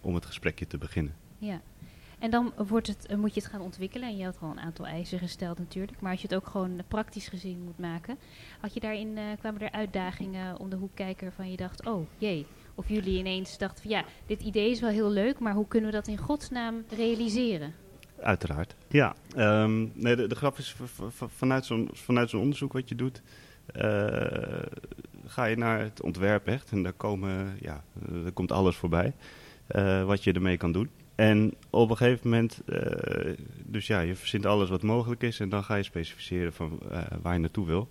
om 0.00 0.14
het 0.14 0.26
gesprekje 0.26 0.66
te 0.66 0.78
beginnen. 0.78 1.14
Ja. 1.38 1.60
En 2.18 2.30
dan 2.30 2.52
wordt 2.56 2.86
het, 2.86 3.06
uh, 3.10 3.16
moet 3.16 3.34
je 3.34 3.40
het 3.40 3.50
gaan 3.50 3.60
ontwikkelen. 3.60 4.08
En 4.08 4.16
je 4.16 4.24
had 4.24 4.38
al 4.40 4.50
een 4.50 4.60
aantal 4.60 4.86
eisen 4.86 5.18
gesteld 5.18 5.58
natuurlijk. 5.58 6.00
Maar 6.00 6.10
als 6.10 6.20
je 6.20 6.26
het 6.26 6.36
ook 6.36 6.46
gewoon 6.46 6.80
praktisch 6.88 7.28
gezien 7.28 7.62
moet 7.64 7.78
maken. 7.78 8.18
Had 8.60 8.74
je 8.74 8.80
daarin, 8.80 9.16
uh, 9.16 9.22
kwamen 9.38 9.60
er 9.60 9.70
uitdagingen 9.70 10.58
om 10.58 10.70
de 10.70 10.76
hoek 10.76 10.94
kijken 10.94 11.32
van 11.32 11.50
je 11.50 11.56
dacht, 11.56 11.86
oh 11.86 12.06
jee. 12.18 12.46
Of 12.74 12.88
jullie 12.88 13.18
ineens 13.18 13.58
dachten 13.58 13.82
van 13.82 13.90
ja, 13.90 14.04
dit 14.26 14.42
idee 14.42 14.70
is 14.70 14.80
wel 14.80 14.90
heel 14.90 15.10
leuk. 15.10 15.38
Maar 15.38 15.54
hoe 15.54 15.68
kunnen 15.68 15.90
we 15.90 15.96
dat 15.96 16.08
in 16.08 16.18
godsnaam 16.18 16.84
realiseren? 16.96 17.74
Uiteraard, 18.20 18.76
ja. 18.88 19.14
Um, 19.36 19.92
nee, 19.94 20.16
de, 20.16 20.34
grap 20.34 20.58
is 20.58 20.76
vanuit 21.14 21.64
zo'n 21.64 21.88
vanuit 21.92 22.34
onderzoek 22.34 22.72
wat 22.72 22.88
je 22.88 22.94
doet... 22.94 23.22
Ga 25.26 25.44
je 25.44 25.56
naar 25.56 25.80
het 25.80 26.02
ontwerp 26.02 26.46
echt. 26.46 26.70
En 26.70 26.82
daar, 26.82 26.92
komen, 26.92 27.56
ja, 27.60 27.84
daar 28.22 28.32
komt 28.32 28.52
alles 28.52 28.76
voorbij. 28.76 29.14
wat 30.04 30.24
je 30.24 30.32
ermee 30.32 30.56
kan 30.56 30.72
doen. 30.72 30.90
En 31.14 31.54
op 31.70 31.90
een 31.90 31.96
gegeven 31.96 32.30
moment, 32.30 32.62
uh, 32.66 33.34
dus 33.64 33.86
ja, 33.86 34.00
je 34.00 34.14
verzint 34.14 34.46
alles 34.46 34.68
wat 34.68 34.82
mogelijk 34.82 35.22
is 35.22 35.40
en 35.40 35.48
dan 35.48 35.64
ga 35.64 35.74
je 35.74 35.82
specificeren 35.82 36.52
van 36.52 36.80
uh, 36.90 37.02
waar 37.22 37.32
je 37.32 37.38
naartoe 37.38 37.66
wil. 37.66 37.90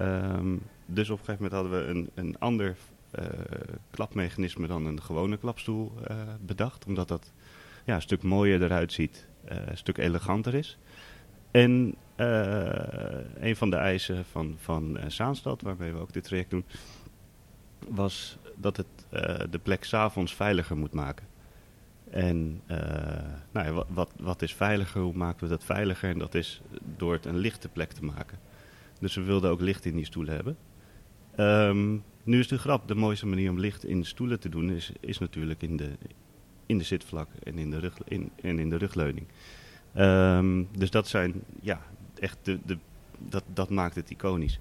Um, 0.00 0.62
dus 0.86 1.10
op 1.10 1.18
een 1.18 1.24
gegeven 1.24 1.44
moment 1.44 1.52
hadden 1.52 1.72
we 1.72 1.92
een, 1.92 2.10
een 2.14 2.38
ander 2.38 2.76
uh, 3.18 3.24
klapmechanisme 3.90 4.66
dan 4.66 4.86
een 4.86 5.02
gewone 5.02 5.36
klapstoel 5.36 5.92
bedacht. 6.40 6.86
Omdat 6.86 7.08
dat 7.08 7.32
ja, 7.84 7.94
een 7.94 8.02
stuk 8.02 8.22
mooier 8.22 8.62
eruit 8.62 8.92
ziet, 8.92 9.28
een 9.44 9.76
stuk 9.76 9.98
eleganter 9.98 10.54
is. 10.54 10.78
En 11.50 11.94
een 13.40 13.56
van 13.56 13.70
de 13.70 13.76
eisen 13.76 14.24
van, 14.24 14.54
van 14.58 14.98
Zaanstad, 15.06 15.62
waarmee 15.62 15.92
we 15.92 15.98
ook 15.98 16.12
dit 16.12 16.24
traject 16.24 16.50
doen, 16.50 16.64
was 17.88 18.38
dat 18.56 18.76
het 18.76 18.86
de 19.50 19.58
plek 19.62 19.84
s'avonds 19.84 20.34
veiliger 20.34 20.76
moet 20.76 20.94
maken. 20.94 21.29
En 22.10 22.60
uh, 22.70 22.76
nou 23.50 23.84
wat, 23.88 24.12
wat, 24.20 24.42
is 24.42 24.54
veiliger? 24.54 25.00
Hoe 25.00 25.14
maken 25.14 25.42
we 25.42 25.48
dat 25.48 25.64
veiliger? 25.64 26.10
En 26.10 26.18
dat 26.18 26.34
is 26.34 26.60
door 26.96 27.12
het 27.12 27.26
een 27.26 27.38
lichte 27.38 27.68
plek 27.68 27.92
te 27.92 28.04
maken. 28.04 28.38
Dus 29.00 29.14
we 29.14 29.22
wilden 29.22 29.50
ook 29.50 29.60
licht 29.60 29.84
in 29.84 29.96
die 29.96 30.04
stoelen 30.04 30.34
hebben. 30.34 30.56
Um, 31.36 32.04
nu 32.22 32.38
is 32.38 32.48
de 32.48 32.58
grap, 32.58 32.88
de 32.88 32.94
mooiste 32.94 33.26
manier 33.26 33.50
om 33.50 33.60
licht 33.60 33.84
in 33.84 34.04
stoelen 34.04 34.40
te 34.40 34.48
doen 34.48 34.70
is, 34.70 34.92
is 35.00 35.18
natuurlijk 35.18 35.62
in 35.62 35.76
de, 35.76 35.90
in 36.66 36.78
de 36.78 36.84
zitvlak 36.84 37.28
en 37.42 37.58
in 37.58 37.70
de, 37.70 37.78
rug, 37.78 37.94
in, 38.04 38.30
en 38.42 38.58
in 38.58 38.70
de 38.70 38.76
rugleuning. 38.76 39.26
Um, 39.96 40.68
dus 40.78 40.90
dat 40.90 41.08
zijn, 41.08 41.42
ja, 41.60 41.80
echt 42.18 42.38
de, 42.42 42.58
de, 42.66 42.78
dat, 43.18 43.44
dat 43.54 43.70
maakt 43.70 43.94
het 43.94 44.10
iconisch. 44.10 44.58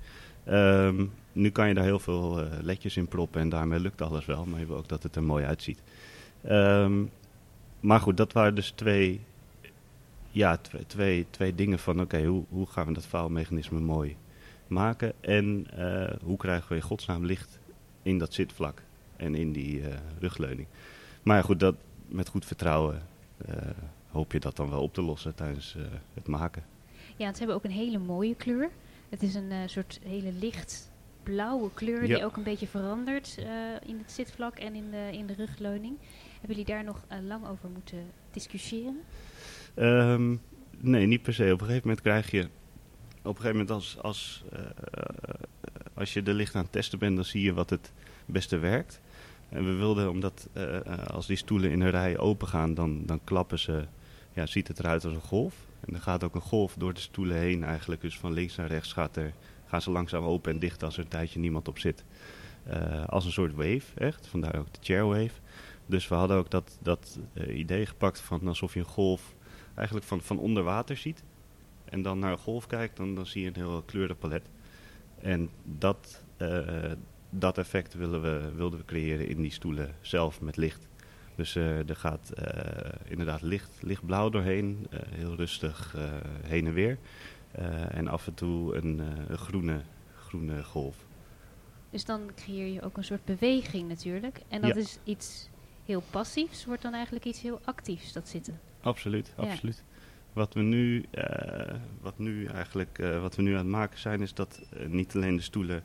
Um, 0.50 1.12
nu 1.32 1.50
kan 1.50 1.68
je 1.68 1.74
daar 1.74 1.84
heel 1.84 2.00
veel 2.00 2.44
uh, 2.44 2.51
ledjes 2.62 2.98
in 2.98 3.08
proppen 3.08 3.41
en 3.41 3.50
daarmee 3.50 3.79
lukt 3.79 4.01
alles 4.01 4.25
wel, 4.25 4.46
maar 4.46 4.60
je 4.60 4.65
wil 4.65 4.77
ook 4.77 4.88
dat 4.88 5.03
het 5.03 5.15
er 5.15 5.24
mooi 5.24 5.46
uitziet. 5.46 5.82
Maar 7.80 8.00
goed, 8.00 8.18
dat 8.18 8.34
waren 8.34 8.56
dus 8.56 8.72
twee, 8.72 9.22
ja, 10.32 10.58
twee, 10.58 10.86
twee, 10.88 11.26
twee 11.30 11.56
dingen 11.56 11.80
van 11.80 12.02
oké, 12.02 12.26
hoe, 12.26 12.44
hoe 12.50 12.68
gaan 12.68 12.86
we 12.86 12.94
dat 12.94 13.06
faalmechanisme 13.06 13.80
mooi 13.80 14.18
maken 14.68 15.14
en 15.20 15.68
uh, 15.78 16.10
hoe 16.24 16.38
krijgen 16.38 16.70
we 16.70 16.76
in 16.76 16.82
godsnaam 16.82 17.26
licht 17.26 17.60
in 18.02 18.18
dat 18.18 18.34
zitvlak 18.34 18.82
en 19.16 19.36
in 19.36 19.52
die 19.52 19.80
uh, 19.80 19.88
rugleuning. 20.20 20.68
Maar 21.24 21.38
ja, 21.38 21.44
goed, 21.44 21.60
dat, 21.60 21.76
met 22.08 22.30
goed 22.30 22.46
vertrouwen 22.46 23.02
uh, 23.50 23.56
hoop 24.12 24.32
je 24.32 24.40
dat 24.40 24.56
dan 24.56 24.70
wel 24.70 24.82
op 24.82 24.94
te 24.94 25.02
lossen 25.02 25.36
tijdens 25.36 25.76
het 26.14 26.28
maken. 26.28 26.64
Ja, 27.16 27.28
het 27.28 27.38
hebben 27.38 27.56
ook 27.56 27.64
een 27.64 27.72
hele 27.72 28.00
mooie 28.00 28.36
kleur. 28.36 28.70
Het 29.10 29.24
is 29.24 29.36
een 29.36 29.52
soort 29.66 30.00
hele 30.04 30.32
licht 30.32 30.92
blauwe 31.24 31.70
kleur 31.74 32.02
die 32.02 32.26
ook 32.26 32.38
een 32.38 32.44
beetje 32.44 32.68
verandert 32.68 33.38
in 33.86 33.98
het 33.98 34.12
zitvlak 34.12 34.56
en 34.56 34.76
in 34.76 34.92
de, 34.92 35.10
in 35.12 35.26
de 35.26 35.34
rugleuning. 35.34 35.98
Hebben 36.39 36.58
jullie 36.58 36.65
daar 36.65 36.84
nog 36.84 37.03
uh, 37.12 37.27
lang 37.27 37.48
over 37.48 37.69
moeten 37.69 38.12
discussiëren? 38.31 39.00
Um, 39.75 40.41
nee, 40.77 41.05
niet 41.05 41.22
per 41.22 41.34
se. 41.34 41.43
Op 41.43 41.62
een 41.62 41.65
gegeven 41.65 41.88
moment 41.88 42.01
krijg 42.01 42.31
je... 42.31 42.43
Op 43.22 43.36
een 43.36 43.41
gegeven 43.41 43.51
moment 43.51 43.72
als, 43.72 43.98
als, 44.01 44.43
uh, 44.53 44.60
als 45.93 46.13
je 46.13 46.24
de 46.24 46.34
licht 46.34 46.55
aan 46.55 46.63
het 46.63 46.72
testen 46.72 47.00
bent, 47.00 47.15
dan 47.15 47.25
zie 47.25 47.43
je 47.43 47.53
wat 47.53 47.69
het 47.69 47.91
beste 48.25 48.58
werkt. 48.58 49.01
En 49.50 49.65
we 49.65 49.72
wilden, 49.72 50.10
omdat 50.10 50.50
als 51.08 51.27
die 51.27 51.38
stoelen 51.38 51.72
in 51.72 51.81
een 51.81 51.89
rij 51.89 52.17
open 52.17 52.48
gaan, 52.48 52.74
dan, 52.74 53.05
dan 53.05 53.19
klappen 53.24 53.60
ze 53.60 53.86
ja, 54.34 54.46
ziet 54.46 54.67
het 54.67 54.79
eruit 54.79 55.05
als 55.05 55.13
een 55.13 55.22
golf. 55.22 55.55
En 55.79 55.93
er 55.93 56.01
gaat 56.01 56.24
ook 56.24 56.36
een 56.36 56.41
golf 56.41 56.75
door 56.77 56.93
de 56.93 57.00
stoelen 57.00 57.38
heen 57.38 57.63
eigenlijk. 57.63 58.01
Dus 58.01 58.17
van 58.17 58.34
links 58.34 58.55
naar 58.55 58.67
rechts 58.67 58.93
gaat 58.93 59.15
er, 59.15 59.34
gaan 59.65 59.81
ze 59.81 59.91
langzaam 59.91 60.24
open 60.24 60.51
en 60.51 60.60
dicht 60.60 60.84
als 60.84 60.98
er 60.98 61.03
een 61.03 61.10
tijdje 61.10 61.39
niemand 61.39 61.67
op 61.67 61.79
zit. 61.79 62.03
Eh, 62.63 63.05
als 63.05 63.25
een 63.25 63.31
soort 63.31 63.53
wave, 63.53 63.84
echt. 63.96 64.27
Vandaar 64.27 64.60
ook 64.60 64.74
de 64.74 64.79
chairwave. 64.81 65.34
Dus 65.89 66.08
we 66.08 66.15
hadden 66.15 66.38
ook 66.38 66.51
dat, 66.51 66.77
dat 66.81 67.19
eh, 67.34 67.58
idee 67.58 67.86
gepakt 67.86 68.19
van 68.19 68.48
alsof 68.48 68.74
je 68.74 68.79
een 68.79 68.86
golf 68.86 69.36
eigenlijk 69.75 70.08
van, 70.08 70.22
van 70.22 70.39
onder 70.39 70.63
water 70.63 70.98
ziet. 70.98 71.24
En 71.86 72.01
dan 72.01 72.19
naar 72.19 72.31
een 72.31 72.38
golf 72.38 72.67
kijkt, 72.67 72.98
dan, 72.98 73.15
dan 73.15 73.25
zie 73.25 73.41
je 73.41 73.48
een 73.48 73.55
heel 73.55 73.81
kleurenpalet. 73.86 74.50
En 75.22 75.50
dat, 75.63 76.24
eh, 76.38 76.91
dat 77.29 77.58
effect 77.58 77.93
willen 77.93 78.22
we, 78.22 78.51
wilden 78.55 78.79
we 78.79 78.86
creëren 78.86 79.27
in 79.27 79.41
die 79.41 79.51
stoelen 79.51 79.96
zelf 80.01 80.41
met 80.41 80.58
licht. 80.58 80.88
Dus 81.36 81.55
er 81.55 81.96
gaat 81.96 82.34
inderdaad 83.05 83.41
licht, 83.41 83.69
lichtblauw 83.81 84.29
doorheen, 84.29 84.88
heel 85.10 85.36
rustig 85.36 85.96
heen 86.43 86.67
en 86.67 86.74
weer. 86.74 86.98
en 87.91 88.08
af 88.08 88.27
en 88.27 88.34
toe 88.34 88.75
een, 88.75 89.01
een 89.27 89.38
groene, 89.38 89.81
groene 90.15 90.63
golf. 90.63 91.05
Dus 91.89 92.05
dan 92.05 92.31
creëer 92.36 92.74
je 92.74 92.81
ook 92.81 92.98
een 92.98 93.03
soort 93.03 93.25
beweging 93.25 93.88
natuurlijk. 93.88 94.41
En 94.48 94.62
dat 94.62 94.75
is 94.75 95.00
iets 95.03 95.50
heel 95.89 96.03
passiefs, 96.10 96.65
wordt 96.65 96.81
dan 96.81 96.93
eigenlijk 96.93 97.25
iets 97.25 97.41
heel 97.41 97.62
actiefs, 97.63 98.13
dat 98.13 98.27
zitten. 98.27 98.60
Absoluut, 98.81 99.34
absoluut. 99.36 99.84
Wat 100.34 100.53
we 100.53 100.62
nu, 100.62 101.05
uh, 101.12 101.24
wat 102.01 102.17
nu 102.17 102.46
eigenlijk, 102.46 103.00
uh, 103.00 103.22
wat 103.22 103.36
we 103.36 103.41
nu 103.41 103.51
aan 103.51 103.58
het 103.58 103.67
maken 103.67 104.00
zijn, 104.00 104.22
is 104.22 104.34
dat 104.34 104.62
uh, 104.74 104.88
niet 104.88 105.15
alleen 105.15 105.36
de 105.36 105.41
stoelen 105.41 105.84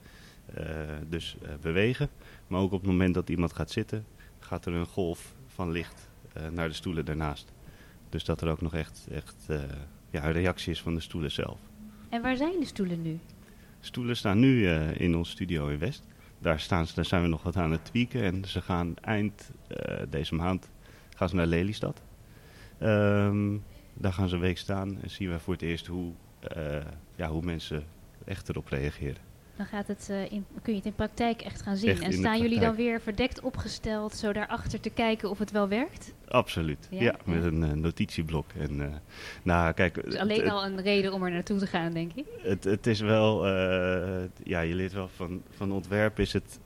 dus 1.09 1.37
bewegen, 1.61 2.09
maar 2.47 2.61
ook 2.61 2.73
op 2.73 2.81
het 2.81 2.91
moment 2.91 3.15
dat 3.15 3.29
iemand 3.29 3.53
gaat 3.53 3.71
zitten, 3.71 4.07
gaat 4.39 4.67
er 4.67 4.73
een 4.73 4.87
golf 4.87 5.35
van 5.47 5.71
licht 5.71 6.09
naar 6.53 6.69
de 6.69 6.75
stoelen 6.75 7.05
daarnaast. 7.05 7.53
Dus 8.09 8.25
dat 8.25 8.41
er 8.41 8.49
ook 8.49 8.61
nog 8.61 8.75
echt, 8.75 9.07
echt 9.11 9.47
ja, 10.11 10.25
een 10.25 10.33
reactie 10.33 10.73
is 10.73 10.83
van 10.83 10.95
de 10.95 11.01
stoelen 11.01 11.31
zelf. 11.31 11.59
En 12.09 12.23
waar 12.23 12.37
zijn 12.37 12.61
de 12.61 12.67
stoelen 12.67 13.03
nu? 13.03 13.19
stoelen 13.81 14.17
staan 14.17 14.39
nu 14.39 14.69
in 14.77 15.17
ons 15.17 15.31
studio 15.31 15.69
in 15.69 15.79
West. 15.79 16.03
Daar, 16.39 16.61
staan 16.61 16.87
ze, 16.87 16.95
daar 16.95 17.05
zijn 17.05 17.23
we 17.23 17.29
nog 17.29 17.43
wat 17.43 17.57
aan 17.57 17.71
het 17.71 17.85
tweaken. 17.85 18.23
En 18.23 18.45
ze 18.45 18.61
gaan 18.61 18.97
eind 18.97 19.51
uh, 19.69 19.97
deze 20.09 20.35
maand 20.35 20.71
gaan 21.17 21.29
ze 21.29 21.35
naar 21.35 21.47
Lelystad. 21.47 22.03
Um, 22.83 23.63
daar 23.95 24.13
gaan 24.13 24.29
ze 24.29 24.35
een 24.35 24.41
week 24.41 24.59
staan 24.59 25.03
en 25.03 25.11
zien 25.11 25.31
we 25.31 25.39
voor 25.39 25.53
het 25.53 25.63
eerst 25.63 25.87
hoe, 25.87 26.13
uh, 26.57 26.77
ja, 27.17 27.29
hoe 27.29 27.43
mensen 27.43 27.85
echt 28.25 28.49
erop 28.49 28.69
reageren. 28.69 29.34
Dan 29.57 29.67
gaat 29.67 29.87
het, 29.87 30.09
uh, 30.11 30.33
in, 30.33 30.47
kun 30.63 30.73
je 30.73 30.79
het 30.79 30.87
in 30.87 30.95
praktijk 30.95 31.43
echt 31.43 31.63
gaan 31.63 31.77
zien. 31.77 31.91
Echt 31.91 32.01
en 32.01 32.13
staan 32.13 32.41
jullie 32.41 32.61
dan 32.61 32.75
weer 32.75 33.01
verdekt 33.01 33.41
opgesteld, 33.41 34.15
zo 34.15 34.33
daarachter 34.33 34.81
te 34.81 34.91
kijken 34.91 35.31
of 35.31 35.39
het 35.39 35.51
wel 35.51 35.69
werkt? 35.69 36.15
Absoluut, 36.29 36.89
ja, 36.91 37.03
ja 37.03 37.15
met 37.25 37.45
een 37.45 37.63
uh, 37.63 37.73
notitieblok. 37.73 38.47
En, 38.59 38.81
uh, 38.81 38.87
nou, 39.43 39.73
kijk, 39.73 40.05
dus 40.05 40.17
alleen 40.17 40.41
het, 40.41 40.51
al 40.51 40.65
een 40.65 40.83
reden 40.83 41.13
om 41.13 41.23
er 41.23 41.31
naartoe 41.31 41.59
te 41.59 41.67
gaan, 41.67 41.93
denk 41.93 42.13
ik? 42.15 42.25
Het, 42.43 42.65
het 42.65 42.87
is 42.87 43.01
wel, 43.01 43.47
ja, 44.43 44.61
je 44.61 44.75
leert 44.75 44.93
wel 44.93 45.09
van, 45.09 45.43
van 45.51 45.73
ontwerp 45.73 46.19
is 46.19 46.33
het, 46.33 46.59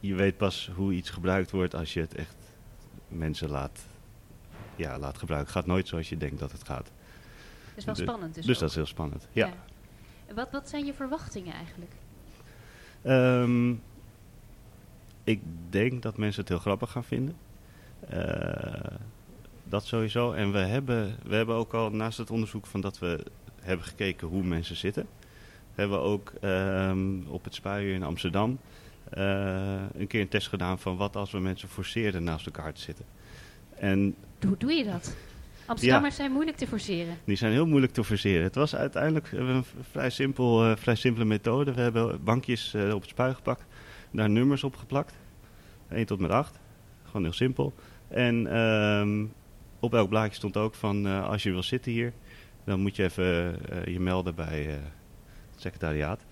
je 0.00 0.14
weet 0.14 0.36
pas 0.36 0.70
hoe 0.74 0.92
iets 0.92 1.10
gebruikt 1.10 1.50
wordt 1.50 1.74
als 1.74 1.94
je 1.94 2.00
het 2.00 2.14
echt 2.14 2.36
mensen 3.08 3.50
laat, 3.50 3.86
ja, 4.76 4.98
laat 4.98 5.18
gebruiken. 5.18 5.52
Het 5.52 5.58
gaat 5.58 5.66
nooit 5.66 5.88
zoals 5.88 6.08
je 6.08 6.16
denkt 6.16 6.38
dat 6.38 6.52
het 6.52 6.64
gaat. 6.64 6.90
Het 7.68 7.76
is 7.76 7.84
wel 7.84 7.94
dus, 7.94 8.02
spannend 8.02 8.34
dus 8.34 8.44
Dus 8.44 8.54
ook. 8.54 8.60
dat 8.60 8.70
is 8.70 8.76
heel 8.76 8.86
spannend, 8.86 9.28
ja. 9.32 9.46
ja. 9.46 9.54
Wat, 10.34 10.50
wat 10.50 10.68
zijn 10.68 10.84
je 10.84 10.94
verwachtingen 10.94 11.54
eigenlijk? 11.54 11.92
Um, 13.06 13.82
ik 15.24 15.40
denk 15.70 16.02
dat 16.02 16.16
mensen 16.16 16.40
het 16.40 16.48
heel 16.48 16.58
grappig 16.58 16.90
gaan 16.90 17.04
vinden. 17.04 17.36
Uh, 18.12 18.96
dat 19.64 19.86
sowieso. 19.86 20.32
En 20.32 20.52
we 20.52 20.58
hebben, 20.58 21.16
we 21.24 21.34
hebben 21.34 21.54
ook 21.54 21.74
al 21.74 21.90
naast 21.90 22.18
het 22.18 22.30
onderzoek 22.30 22.66
van 22.66 22.80
dat 22.80 22.98
we 22.98 23.24
hebben 23.60 23.86
gekeken 23.86 24.28
hoe 24.28 24.42
mensen 24.42 24.76
zitten, 24.76 25.06
hebben 25.74 25.98
we 25.98 26.04
ook 26.04 26.32
um, 26.42 27.26
op 27.28 27.44
het 27.44 27.54
spuien 27.54 27.94
in 27.94 28.02
Amsterdam 28.02 28.58
uh, 29.16 29.80
een 29.94 30.06
keer 30.06 30.20
een 30.20 30.28
test 30.28 30.48
gedaan 30.48 30.78
van 30.78 30.96
wat 30.96 31.16
als 31.16 31.30
we 31.30 31.38
mensen 31.38 31.68
forceerden 31.68 32.24
naast 32.24 32.46
elkaar 32.46 32.72
te 32.72 32.80
zitten. 32.80 33.04
En 33.74 34.14
hoe 34.46 34.56
doe 34.56 34.72
je 34.72 34.84
dat? 34.84 35.14
Amsterdammers 35.68 36.16
ja. 36.16 36.20
zijn 36.20 36.32
moeilijk 36.32 36.56
te 36.56 36.66
forceren. 36.66 37.18
Die 37.24 37.36
zijn 37.36 37.52
heel 37.52 37.66
moeilijk 37.66 37.92
te 37.92 38.04
forceren. 38.04 38.42
Het 38.42 38.54
was 38.54 38.74
uiteindelijk 38.74 39.32
een 39.32 39.64
vrij, 39.90 40.10
simpel, 40.10 40.70
uh, 40.70 40.76
vrij 40.76 40.94
simpele 40.94 41.24
methode. 41.24 41.72
We 41.72 41.80
hebben 41.80 42.24
bankjes 42.24 42.74
uh, 42.74 42.94
op 42.94 43.00
het 43.00 43.10
spui 43.10 43.34
gepakt, 43.34 43.64
daar 44.12 44.30
nummers 44.30 44.64
op 44.64 44.76
geplakt. 44.76 45.14
1 45.90 46.06
tot 46.06 46.18
met 46.18 46.30
8. 46.30 46.58
Gewoon 47.04 47.22
heel 47.22 47.32
simpel. 47.32 47.74
En 48.08 48.58
um, 48.58 49.32
op 49.80 49.94
elk 49.94 50.08
blaadje 50.08 50.34
stond 50.34 50.56
ook 50.56 50.74
van 50.74 51.06
uh, 51.06 51.28
als 51.28 51.42
je 51.42 51.50
wil 51.50 51.62
zitten 51.62 51.92
hier, 51.92 52.12
dan 52.64 52.80
moet 52.80 52.96
je 52.96 53.02
even 53.02 53.58
je 53.84 54.00
melden 54.00 54.34
bij 54.34 54.62
het 54.62 55.60
secretariaat. 55.60 56.24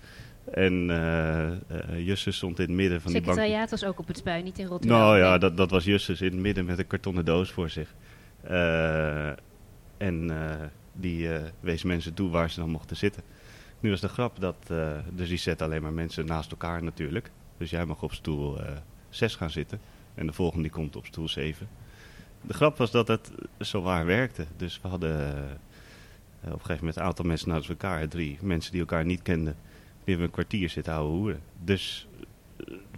En 0.51 0.85
Justus 1.97 2.35
stond 2.35 2.59
in 2.59 2.65
het 2.65 2.75
midden 2.75 3.01
van 3.01 3.11
die 3.11 3.21
bank. 3.21 3.33
Secretariaat 3.33 3.69
was 3.69 3.85
ook 3.85 3.99
op 3.99 4.07
het 4.07 4.17
spui, 4.17 4.43
niet 4.43 4.59
in 4.59 4.65
Rotterdam. 4.65 4.99
Nou 4.99 5.17
ja, 5.17 5.37
dat, 5.37 5.57
dat 5.57 5.71
was 5.71 5.83
Justus 5.83 6.21
in 6.21 6.31
het 6.31 6.39
midden 6.39 6.65
met 6.65 6.79
een 6.79 6.87
kartonnen 6.87 7.25
doos 7.25 7.51
voor 7.51 7.69
zich. 7.69 7.93
Uh, 8.45 9.29
en 9.97 10.29
uh, 10.29 10.51
die 10.93 11.27
uh, 11.27 11.37
wees 11.59 11.83
mensen 11.83 12.13
toe 12.13 12.29
waar 12.29 12.49
ze 12.49 12.59
dan 12.59 12.69
mochten 12.69 12.97
zitten. 12.97 13.23
Nu 13.79 13.89
was 13.89 14.01
de 14.01 14.07
grap 14.07 14.39
dat, 14.39 14.71
dus 15.11 15.29
die 15.29 15.37
zet 15.37 15.61
alleen 15.61 15.81
maar 15.81 15.93
mensen 15.93 16.25
naast 16.25 16.51
elkaar 16.51 16.83
natuurlijk. 16.83 17.31
Dus 17.57 17.69
jij 17.69 17.85
mag 17.85 18.03
op 18.03 18.13
stoel 18.13 18.57
6 19.09 19.35
gaan 19.35 19.49
zitten 19.49 19.79
en 20.15 20.27
de 20.27 20.33
volgende 20.33 20.63
die 20.63 20.71
komt 20.71 20.95
op 20.95 21.05
stoel 21.05 21.27
7. 21.27 21.67
De 22.41 22.53
grap 22.53 22.77
was 22.77 22.91
dat 22.91 23.07
het 23.07 23.31
zo 23.59 23.81
waar 23.81 24.05
werkte. 24.05 24.45
Dus 24.57 24.79
we 24.81 24.87
hadden 24.87 25.19
op 26.43 26.51
een 26.51 26.59
gegeven 26.59 26.77
moment 26.77 26.95
een 26.95 27.03
aantal 27.03 27.25
mensen 27.25 27.49
naast 27.49 27.69
elkaar, 27.69 28.07
drie 28.07 28.37
mensen 28.41 28.71
die 28.71 28.81
elkaar 28.81 29.05
niet 29.05 29.21
kenden, 29.21 29.55
die 30.03 30.05
hebben 30.05 30.25
een 30.25 30.31
kwartier 30.31 30.69
zitten 30.69 30.93
houden 30.93 31.15
hoeren. 31.15 31.41
Dus 31.63 32.07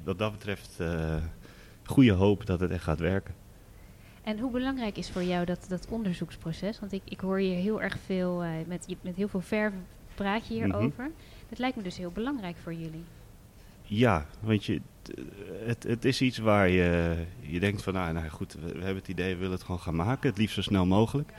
wat 0.03 0.17
dat 0.19 0.31
betreft, 0.31 0.79
goede 1.85 2.11
hoop 2.11 2.45
dat 2.45 2.59
het 2.59 2.71
echt 2.71 2.83
gaat 2.83 2.99
werken. 2.99 3.33
En 4.23 4.39
hoe 4.39 4.51
belangrijk 4.51 4.97
is 4.97 5.09
voor 5.09 5.23
jou 5.23 5.45
dat, 5.45 5.65
dat 5.69 5.87
onderzoeksproces? 5.89 6.79
Want 6.79 6.91
ik, 6.91 7.01
ik 7.05 7.19
hoor 7.19 7.41
je 7.41 7.55
heel 7.55 7.81
erg 7.81 7.97
veel, 8.05 8.43
uh, 8.43 8.49
met, 8.67 8.95
met 9.01 9.15
heel 9.15 9.27
veel 9.27 9.41
verve 9.41 9.77
praat 10.15 10.47
je 10.47 10.53
hierover. 10.53 11.03
Mm 11.03 11.05
-hmm. 11.05 11.13
Dat 11.49 11.59
lijkt 11.59 11.77
me 11.77 11.83
dus 11.83 11.97
heel 11.97 12.11
belangrijk 12.11 12.57
voor 12.63 12.73
jullie. 12.73 13.03
Ja, 13.81 14.25
want 14.39 14.65
je, 14.65 14.81
het, 15.65 15.83
het 15.83 16.05
is 16.05 16.21
iets 16.21 16.37
waar 16.37 16.69
je, 16.69 17.17
je 17.39 17.59
denkt 17.59 17.83
van, 17.83 17.93
nou, 17.93 18.13
nou 18.13 18.29
goed, 18.29 18.53
we, 18.53 18.59
we 18.59 18.77
hebben 18.77 18.95
het 18.95 19.07
idee, 19.07 19.33
we 19.33 19.39
willen 19.39 19.53
het 19.53 19.63
gewoon 19.63 19.79
gaan 19.79 19.95
maken. 19.95 20.29
Het 20.29 20.37
liefst 20.37 20.55
zo 20.55 20.61
snel 20.61 20.85
mogelijk. 20.85 21.31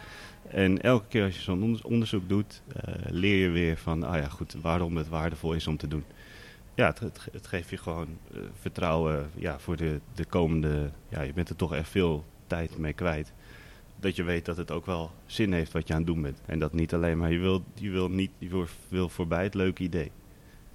En 0.49 0.83
elke 0.83 1.07
keer 1.09 1.25
als 1.25 1.35
je 1.37 1.43
zo'n 1.43 1.83
onderzoek 1.83 2.29
doet, 2.29 2.63
uh, 2.77 2.95
leer 3.09 3.37
je 3.37 3.49
weer 3.49 3.77
van, 3.77 4.03
ah 4.03 4.17
ja 4.17 4.29
goed, 4.29 4.57
waarom 4.61 4.97
het 4.97 5.09
waardevol 5.09 5.53
is 5.53 5.67
om 5.67 5.77
te 5.77 5.89
doen. 5.89 6.05
Ja, 6.75 6.87
het, 6.87 6.99
het, 6.99 7.29
het 7.33 7.47
geeft 7.47 7.71
je 7.71 7.77
gewoon 7.77 8.09
uh, 8.35 8.41
vertrouwen 8.61 9.31
ja, 9.35 9.59
voor 9.59 9.77
de, 9.77 10.01
de 10.15 10.25
komende, 10.25 10.91
ja, 11.09 11.21
je 11.23 11.33
bent 11.33 11.49
er 11.49 11.57
toch 11.57 11.75
echt 11.75 11.89
veel 11.89 12.25
tijd 12.51 12.79
mee 12.79 12.93
kwijt. 12.93 13.33
Dat 13.97 14.17
je 14.17 14.23
weet 14.23 14.45
dat 14.45 14.57
het 14.57 14.71
ook 14.71 14.87
wel 14.87 15.11
zin 15.27 15.53
heeft 15.53 15.73
wat 15.73 15.89
je 15.89 15.93
aan 15.93 15.99
het 15.99 16.09
doen 16.09 16.23
bent. 16.23 16.41
En 16.47 16.59
dat 16.59 16.73
niet 16.73 16.95
alleen 16.95 17.19
maar, 17.19 17.33
je 17.33 17.39
wil, 17.39 17.65
je 17.75 17.91
wil, 17.91 18.11
niet, 18.11 18.31
je 18.39 18.49
wil, 18.49 18.67
wil 18.89 19.09
voorbij 19.09 19.43
het 19.43 19.55
leuke 19.55 19.83
idee. 19.83 20.11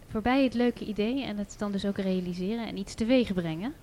Voorbij 0.08 0.44
het 0.44 0.54
leuke 0.54 0.86
idee 0.86 1.24
en 1.24 1.38
het 1.38 1.56
dan 1.58 1.72
dus 1.72 1.86
ook 1.86 1.98
realiseren 1.98 2.68
en 2.68 2.78
iets 2.78 2.94
teweeg 2.94 3.34
brengen. 3.34 3.74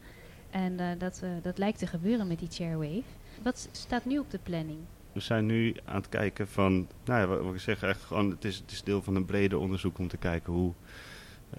En 0.50 0.72
uh, 0.72 0.88
dat, 0.98 1.20
uh, 1.24 1.30
dat 1.42 1.58
lijkt 1.58 1.78
te 1.78 1.86
gebeuren 1.86 2.26
met 2.26 2.38
die 2.38 2.50
chairwave. 2.50 3.02
Wat 3.42 3.68
staat 3.72 4.04
nu 4.04 4.18
op 4.18 4.30
de 4.30 4.38
planning? 4.42 4.78
We 5.12 5.20
zijn 5.20 5.46
nu 5.46 5.76
aan 5.84 5.96
het 5.96 6.08
kijken 6.08 6.48
van, 6.48 6.88
nou 7.04 7.20
ja, 7.20 7.42
wat 7.42 7.54
ik 7.54 7.60
zeg, 7.60 7.82
echt 7.82 8.02
gewoon, 8.02 8.30
het 8.30 8.44
is, 8.44 8.56
het 8.56 8.70
is 8.70 8.82
deel 8.82 9.02
van 9.02 9.14
een 9.14 9.24
breder 9.24 9.58
onderzoek 9.58 9.98
om 9.98 10.08
te 10.08 10.16
kijken 10.16 10.52
hoe, 10.52 10.72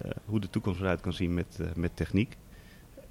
uh, 0.04 0.10
hoe 0.24 0.40
de 0.40 0.50
toekomst 0.50 0.80
eruit 0.80 1.00
kan 1.00 1.12
zien 1.12 1.34
met, 1.34 1.58
met 1.74 1.96
techniek. 1.96 2.36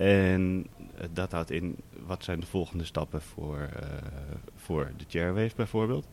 En 0.04 0.68
dat 1.12 1.32
houdt 1.32 1.52
in 1.52 1.78
wat 2.06 2.24
zijn 2.24 2.40
de 2.40 2.46
volgende 2.46 2.86
stappen 2.86 3.22
voor, 3.22 3.58
uh, 3.58 3.90
voor 4.56 4.92
de 4.98 5.06
chairwave 5.08 5.56
bijvoorbeeld. 5.56 6.08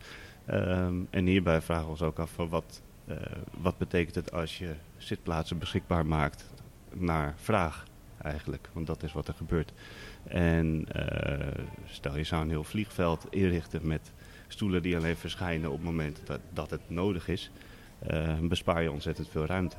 Um, 0.51 1.07
en 1.09 1.25
hierbij 1.25 1.61
vragen 1.61 1.83
we 1.83 1.89
ons 1.89 2.01
ook 2.01 2.19
af 2.19 2.31
van 2.31 2.49
wat, 2.49 2.81
uh, 3.05 3.15
wat 3.61 3.77
betekent 3.77 4.15
het 4.15 4.31
als 4.31 4.57
je 4.57 4.73
zitplaatsen 4.97 5.57
beschikbaar 5.57 6.05
maakt 6.05 6.49
naar 6.93 7.33
vraag 7.37 7.85
eigenlijk. 8.21 8.69
Want 8.73 8.87
dat 8.87 9.03
is 9.03 9.13
wat 9.13 9.27
er 9.27 9.33
gebeurt. 9.33 9.73
En 10.23 10.85
uh, 10.95 11.65
stel 11.85 12.17
je 12.17 12.23
zou 12.23 12.41
een 12.41 12.49
heel 12.49 12.63
vliegveld 12.63 13.27
inrichten 13.29 13.87
met 13.87 14.11
stoelen 14.47 14.81
die 14.81 14.97
alleen 14.97 15.17
verschijnen 15.17 15.69
op 15.69 15.75
het 15.75 15.85
moment 15.85 16.21
dat, 16.25 16.39
dat 16.53 16.69
het 16.69 16.89
nodig 16.89 17.27
is. 17.27 17.51
bespaar 18.41 18.83
je 18.83 18.91
ontzettend 18.91 19.29
veel 19.29 19.45
ruimte. 19.45 19.75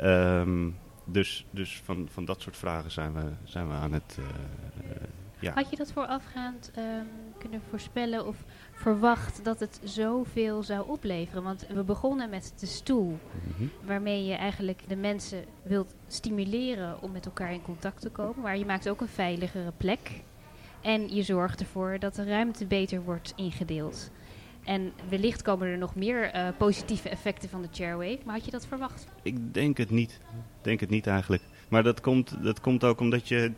Um, 0.00 0.76
dus 1.10 1.46
dus 1.50 1.80
van, 1.84 2.08
van 2.10 2.24
dat 2.24 2.40
soort 2.40 2.56
vragen 2.56 2.90
zijn 2.90 3.12
we, 3.12 3.30
zijn 3.44 3.68
we 3.68 3.74
aan 3.74 3.92
het. 3.92 4.16
Uh, 4.18 4.24
ja. 5.40 5.52
Had 5.52 5.70
je 5.70 5.76
dat 5.76 5.92
voorafgaand 5.92 6.70
um, 6.78 7.06
kunnen 7.38 7.60
voorspellen 7.68 8.26
of 8.26 8.44
verwacht 8.72 9.44
dat 9.44 9.60
het 9.60 9.80
zoveel 9.84 10.62
zou 10.62 10.88
opleveren? 10.88 11.42
Want 11.42 11.66
we 11.68 11.82
begonnen 11.82 12.30
met 12.30 12.52
de 12.58 12.66
stoel, 12.66 13.10
mm 13.10 13.52
-hmm. 13.56 13.70
waarmee 13.84 14.24
je 14.24 14.34
eigenlijk 14.34 14.82
de 14.88 14.96
mensen 14.96 15.44
wilt 15.62 15.94
stimuleren 16.06 17.02
om 17.02 17.12
met 17.12 17.26
elkaar 17.26 17.52
in 17.52 17.62
contact 17.62 18.00
te 18.00 18.10
komen. 18.10 18.42
Maar 18.42 18.58
je 18.58 18.64
maakt 18.66 18.88
ook 18.88 19.00
een 19.00 19.08
veiligere 19.08 19.72
plek. 19.76 20.10
En 20.80 21.14
je 21.14 21.22
zorgt 21.22 21.60
ervoor 21.60 21.98
dat 21.98 22.14
de 22.14 22.24
ruimte 22.24 22.66
beter 22.66 23.02
wordt 23.02 23.32
ingedeeld. 23.36 24.10
En 24.68 24.92
wellicht 25.08 25.42
komen 25.42 25.68
er 25.68 25.78
nog 25.78 25.94
meer 25.94 26.30
eh, 26.30 26.48
positieve 26.58 27.08
effecten 27.08 27.48
van 27.48 27.62
de 27.62 27.68
chairwave. 27.72 28.18
Maar 28.24 28.34
had 28.34 28.44
je 28.44 28.50
dat 28.50 28.66
verwacht? 28.66 29.06
Ik 29.22 29.54
denk 29.54 29.76
het 29.76 29.90
niet. 29.90 30.20
Denk 30.62 30.80
het 30.80 30.90
niet 30.90 31.06
eigenlijk. 31.06 31.42
Maar 31.68 31.82
dat 31.82 32.00
komt, 32.00 32.42
dat 32.42 32.60
komt 32.60 32.84
ook 32.84 33.00
omdat 33.00 33.28
je, 33.28 33.52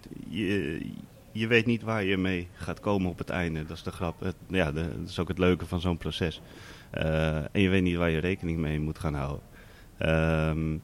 je, 1.33 1.47
weet 1.47 1.67
niet 1.67 1.83
waar 1.83 2.05
je 2.05 2.17
mee 2.17 2.49
gaat 2.53 2.81
komen 2.81 3.11
op 3.11 3.19
het 3.19 3.31
einde. 3.31 3.67
Dat 3.67 3.77
is 3.77 3.83
de 3.83 3.91
grap. 3.91 4.21
Het, 4.21 4.35
ja, 4.49 4.73
dat 4.73 4.87
is 5.07 5.19
ook 5.19 5.29
het 5.29 5.39
leuke 5.39 5.67
van 5.67 5.81
zo'n 5.81 5.97
proces. 5.97 6.41
Uh, 6.95 7.37
en 7.37 7.61
je 7.61 7.69
weet 7.69 7.83
niet 7.83 7.97
waar 7.97 8.11
je 8.11 8.19
rekening 8.19 8.59
mee 8.59 8.81
moet 8.81 8.99
gaan 8.99 9.15
houden. 9.15 9.43
Um, 9.99 10.83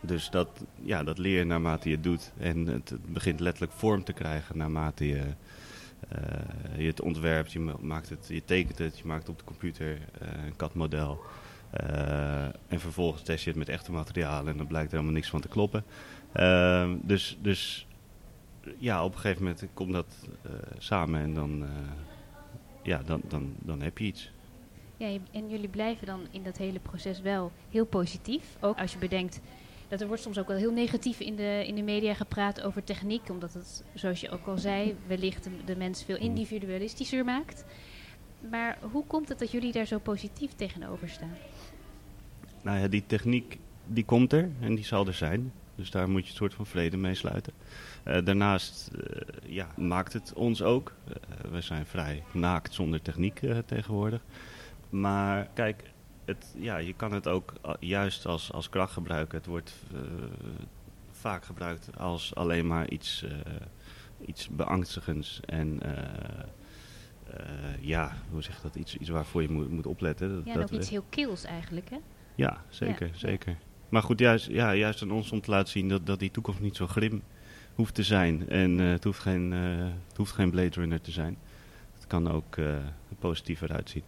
dus 0.00 0.30
dat, 0.30 0.64
ja, 0.82 1.02
dat 1.02 1.18
leer 1.18 1.38
je 1.38 1.44
naarmate 1.44 1.88
je 1.88 1.94
het 1.94 2.04
doet. 2.04 2.32
En 2.38 2.66
het, 2.66 2.94
begint 3.06 3.40
letterlijk 3.40 3.72
vorm 3.72 4.04
te 4.04 4.12
krijgen 4.12 4.58
naarmate 4.58 5.06
je, 5.06 5.22
je 6.76 6.86
het 6.86 7.00
ontwerpt. 7.00 7.52
Je, 7.52 7.74
maakt 7.80 8.08
het, 8.08 8.26
je 8.28 8.44
tekent 8.44 8.78
het, 8.78 8.98
je 8.98 9.06
maakt 9.06 9.28
op 9.28 9.38
de 9.38 9.44
computer 9.44 9.90
uh, 9.92 10.44
een 10.44 10.56
CAD-model. 10.56 11.20
Uh, 11.80 12.44
en 12.44 12.80
vervolgens 12.80 13.22
test 13.22 13.44
je 13.44 13.50
het 13.50 13.58
met 13.58 13.68
echte 13.68 13.92
materialen 13.92 14.52
en 14.52 14.56
dan 14.56 14.66
blijkt 14.66 14.88
er 14.88 14.94
helemaal 14.94 15.14
niks 15.14 15.30
van 15.30 15.40
te 15.40 15.48
kloppen. 15.48 15.84
Ehm, 16.32 16.96
dus, 17.02 17.38
dus 17.42 17.86
ja, 18.78 19.04
op 19.04 19.12
een 19.12 19.20
gegeven 19.20 19.42
moment 19.42 19.66
komt 19.74 19.92
dat 19.92 20.28
samen 20.78 21.20
en 21.20 21.34
dan, 21.34 21.66
ja, 22.82 23.02
dan, 23.04 23.20
dan, 23.28 23.54
dan 23.58 23.82
heb 23.82 23.98
je 23.98 24.04
iets. 24.04 24.30
Ja, 24.96 25.18
en 25.30 25.48
jullie 25.48 25.68
blijven 25.68 26.06
dan 26.06 26.20
in 26.30 26.42
dat 26.42 26.56
hele 26.56 26.78
proces 26.78 27.20
wel 27.20 27.52
heel 27.70 27.86
positief. 27.86 28.56
Ook 28.60 28.78
als 28.78 28.92
je 28.92 28.98
bedenkt 28.98 29.40
dat 29.90 30.00
er 30.00 30.06
wordt 30.06 30.22
soms 30.22 30.38
ook 30.38 30.48
wel 30.48 30.56
heel 30.56 30.72
negatief 30.72 31.20
in 31.20 31.36
de, 31.36 31.64
in 31.66 31.74
de 31.74 31.82
media 31.82 32.14
gepraat 32.14 32.62
over 32.62 32.84
techniek. 32.84 33.28
Omdat 33.28 33.54
het, 33.54 33.84
zoals 33.94 34.20
je 34.20 34.30
ook 34.30 34.46
al 34.46 34.58
zei, 34.58 34.96
wellicht 35.06 35.44
de, 35.44 35.50
de 35.64 35.76
mens 35.76 36.04
veel 36.04 36.16
individualistischer 36.16 37.24
maakt. 37.24 37.64
Maar 38.50 38.78
hoe 38.92 39.04
komt 39.06 39.28
het 39.28 39.38
dat 39.38 39.50
jullie 39.50 39.72
daar 39.72 39.86
zo 39.86 39.98
positief 39.98 40.52
tegenover 40.52 41.08
staan? 41.08 41.36
Nou 42.62 42.78
ja, 42.78 42.88
die 42.88 43.06
techniek 43.06 43.58
die 43.86 44.04
komt 44.04 44.32
er 44.32 44.50
en 44.60 44.74
die 44.74 44.84
zal 44.84 45.06
er 45.06 45.14
zijn. 45.14 45.52
Dus 45.74 45.90
daar 45.90 46.10
moet 46.10 46.24
je 46.24 46.30
een 46.30 46.36
soort 46.36 46.54
van 46.54 46.66
vrede 46.66 46.96
mee 46.96 47.14
sluiten. 47.14 47.52
Uh, 48.04 48.24
daarnaast 48.24 48.90
uh, 48.94 49.02
ja, 49.46 49.68
maakt 49.76 50.12
het 50.12 50.32
ons 50.32 50.62
ook. 50.62 50.94
Uh, 51.08 51.50
we 51.50 51.60
zijn 51.60 51.86
vrij 51.86 52.22
naakt 52.32 52.74
zonder 52.74 53.02
techniek 53.02 53.40
tegenwoordig. 53.66 54.22
Maar 54.90 55.48
kijk, 55.54 55.82
het, 56.24 56.54
ja, 56.58 56.76
je 56.76 56.94
kan 56.94 57.12
het 57.12 57.28
ook 57.28 57.52
juist 57.80 58.26
als, 58.26 58.52
als 58.52 58.68
kracht 58.68 58.92
gebruiken. 58.92 59.38
Het 59.38 59.46
wordt 59.46 59.74
vaak 61.10 61.44
gebruikt 61.44 61.98
als 61.98 62.34
alleen 62.34 62.66
maar 62.66 62.90
iets, 62.90 63.24
iets 64.26 64.48
beangstigends. 64.48 65.40
En 65.46 65.80
ja, 67.80 68.12
hoe 68.30 68.42
zeg 68.42 68.56
je 68.56 68.62
dat? 68.62 68.74
Iets, 68.74 68.96
iets 68.96 69.08
waarvoor 69.08 69.42
je 69.42 69.50
moet, 69.50 69.70
moet 69.70 69.86
opletten. 69.86 70.34
Dat, 70.34 70.44
ja, 70.44 70.54
dat 70.54 70.62
ook 70.62 70.78
iets 70.78 70.90
heel 70.90 71.04
kils 71.08 71.44
eigenlijk, 71.44 71.90
hè? 71.90 71.96
Ja, 72.34 72.64
zeker, 72.68 73.06
ja. 73.06 73.14
zeker. 73.14 73.56
Maar 73.88 74.02
goed, 74.02 74.18
juist, 74.18 74.46
ja, 74.46 74.74
juist 74.74 75.02
aan 75.02 75.10
ons 75.10 75.32
om 75.32 75.40
te 75.40 75.50
laten 75.50 75.72
zien 75.72 75.88
dat, 75.88 76.06
dat 76.06 76.18
die 76.18 76.30
toekomst 76.30 76.60
niet 76.60 76.76
zo 76.76 76.86
grim 76.86 77.22
hoeft 77.74 77.94
te 77.94 78.02
zijn. 78.02 78.48
En 78.48 78.78
uh, 78.78 78.90
het, 78.90 79.04
hoeft 79.04 79.20
geen, 79.20 79.52
uh, 79.52 79.88
het 80.08 80.16
hoeft 80.16 80.32
geen 80.32 80.50
Blade 80.50 80.80
Runner 80.80 81.00
te 81.00 81.10
zijn. 81.10 81.36
Het 81.94 82.06
kan 82.06 82.30
ook 82.30 82.56
uh, 82.56 82.76
positiever 83.18 83.72
uitzien. 83.72 84.02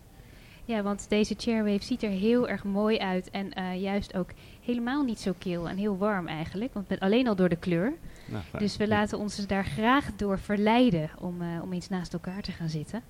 Ja, 0.64 0.82
want 0.82 1.08
deze 1.08 1.34
chairwave 1.38 1.84
ziet 1.84 2.02
er 2.02 2.10
heel 2.10 2.48
erg 2.48 2.64
mooi 2.64 2.98
uit. 2.98 3.30
En 3.30 3.78
juist 3.80 4.14
ook 4.14 4.30
helemaal 4.60 5.04
niet 5.04 5.20
zo 5.20 5.34
kil 5.38 5.68
en 5.68 5.76
heel 5.76 5.96
warm 5.96 6.28
eigenlijk. 6.28 6.74
Want 6.74 6.88
met, 6.88 7.00
alleen 7.00 7.28
al 7.28 7.36
door 7.36 7.48
de 7.48 7.56
kleur. 7.56 7.92
Nou, 8.26 8.44
dus 8.58 8.76
we 8.76 8.88
laten 8.88 9.18
ons 9.18 9.46
daar 9.46 9.64
graag 9.64 10.10
door 10.16 10.38
verleiden 10.38 11.10
om, 11.18 11.60
om 11.62 11.72
eens 11.72 11.88
naast 11.88 12.12
elkaar 12.12 12.42
te 12.42 12.52
gaan 12.52 12.68
zitten. 12.68 13.02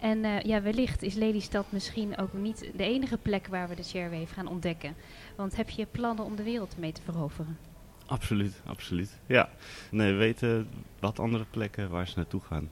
En 0.00 0.24
uh, 0.24 0.40
ja, 0.40 0.62
wellicht 0.62 1.02
is 1.02 1.14
Lelystad 1.14 1.66
misschien 1.68 2.18
ook 2.18 2.32
niet 2.32 2.70
de 2.76 2.84
enige 2.84 3.16
plek 3.16 3.46
waar 3.46 3.68
we 3.68 3.74
de 3.74 3.84
Sharewave 3.84 4.34
gaan 4.34 4.46
ontdekken. 4.46 4.94
Want 5.36 5.56
heb 5.56 5.70
je 5.70 5.86
plannen 5.86 6.24
om 6.24 6.36
de 6.36 6.42
wereld 6.42 6.78
mee 6.78 6.92
te 6.92 7.02
veroveren? 7.02 7.58
Absoluut, 8.06 8.60
absoluut. 8.66 9.18
Ja. 9.26 9.48
Nee, 9.90 10.12
we 10.12 10.18
weten 10.18 10.68
wat 11.00 11.18
andere 11.18 11.44
plekken 11.50 11.90
waar 11.90 12.08
ze 12.08 12.16
naartoe 12.16 12.40
gaan. 12.40 12.68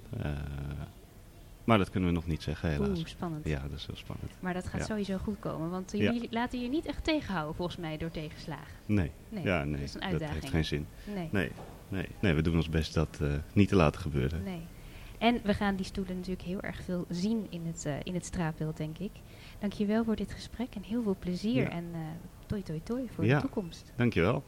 Maar 1.69 1.79
dat 1.79 1.91
kunnen 1.91 2.09
we 2.09 2.15
nog 2.15 2.27
niet 2.27 2.43
zeggen, 2.43 2.71
helaas. 2.71 2.99
Oeh, 2.99 3.07
spannend. 3.07 3.47
Ja, 3.47 3.63
dat 3.63 3.79
is 3.79 3.87
heel 3.87 3.97
spannend. 3.97 4.31
Maar 4.41 4.55
dat 4.55 4.67
gaat 4.67 4.81
ja. 4.81 4.87
sowieso 4.87 5.19
goed 5.19 5.39
komen. 5.39 5.71
Want 5.71 5.93
jullie 5.93 6.23
ja. 6.23 6.29
laten 6.31 6.61
je 6.61 6.69
niet 6.69 6.87
echt 6.87 7.05
tegenhouden, 7.05 7.55
volgens 7.55 7.77
mij, 7.77 7.97
door 7.97 8.11
tegenslagen. 8.11 8.77
Nee. 8.87 9.11
nee. 9.29 9.45
Ja, 9.45 9.65
nee. 9.65 9.73
Dat 9.73 9.89
is 9.89 9.95
een 9.95 10.03
uitdaging. 10.03 10.33
Dat 10.33 10.41
heeft 10.41 10.53
geen 10.53 10.65
zin. 10.65 10.87
Nee. 11.15 11.29
Nee, 11.33 11.51
nee. 11.89 12.07
nee 12.21 12.35
we 12.35 12.43
doen 12.43 12.57
ons 12.57 12.69
best 12.69 12.95
dat 12.95 13.19
uh, 13.23 13.33
niet 13.53 13.69
te 13.69 13.77
laten 13.77 14.01
gebeuren. 14.01 14.43
Nee. 14.43 14.61
En 15.19 15.41
we 15.43 15.55
gaan 15.55 15.77
die 15.77 15.85
stoelen 15.85 16.17
natuurlijk 16.17 16.47
heel 16.47 16.61
erg 16.61 16.83
veel 16.83 17.07
zien 17.09 17.47
in 17.51 17.67
het, 17.67 17.85
uh, 17.87 17.93
in 18.03 18.15
het 18.15 18.25
straatbeeld, 18.25 18.77
denk 18.77 18.99
ik. 18.99 19.13
Dankjewel 19.59 20.05
voor 20.05 20.17
dit 20.17 20.33
gesprek 20.33 20.75
en 20.75 20.83
heel 20.83 21.03
veel 21.03 21.17
plezier. 21.19 21.63
Ja. 21.63 21.71
En 21.71 21.85
uh, 21.93 21.99
toi 22.47 22.63
toi 22.63 22.81
toi 22.83 23.09
voor 23.15 23.25
de 23.25 23.37
toekomst. 23.41 23.93
Dankjewel. 23.97 24.45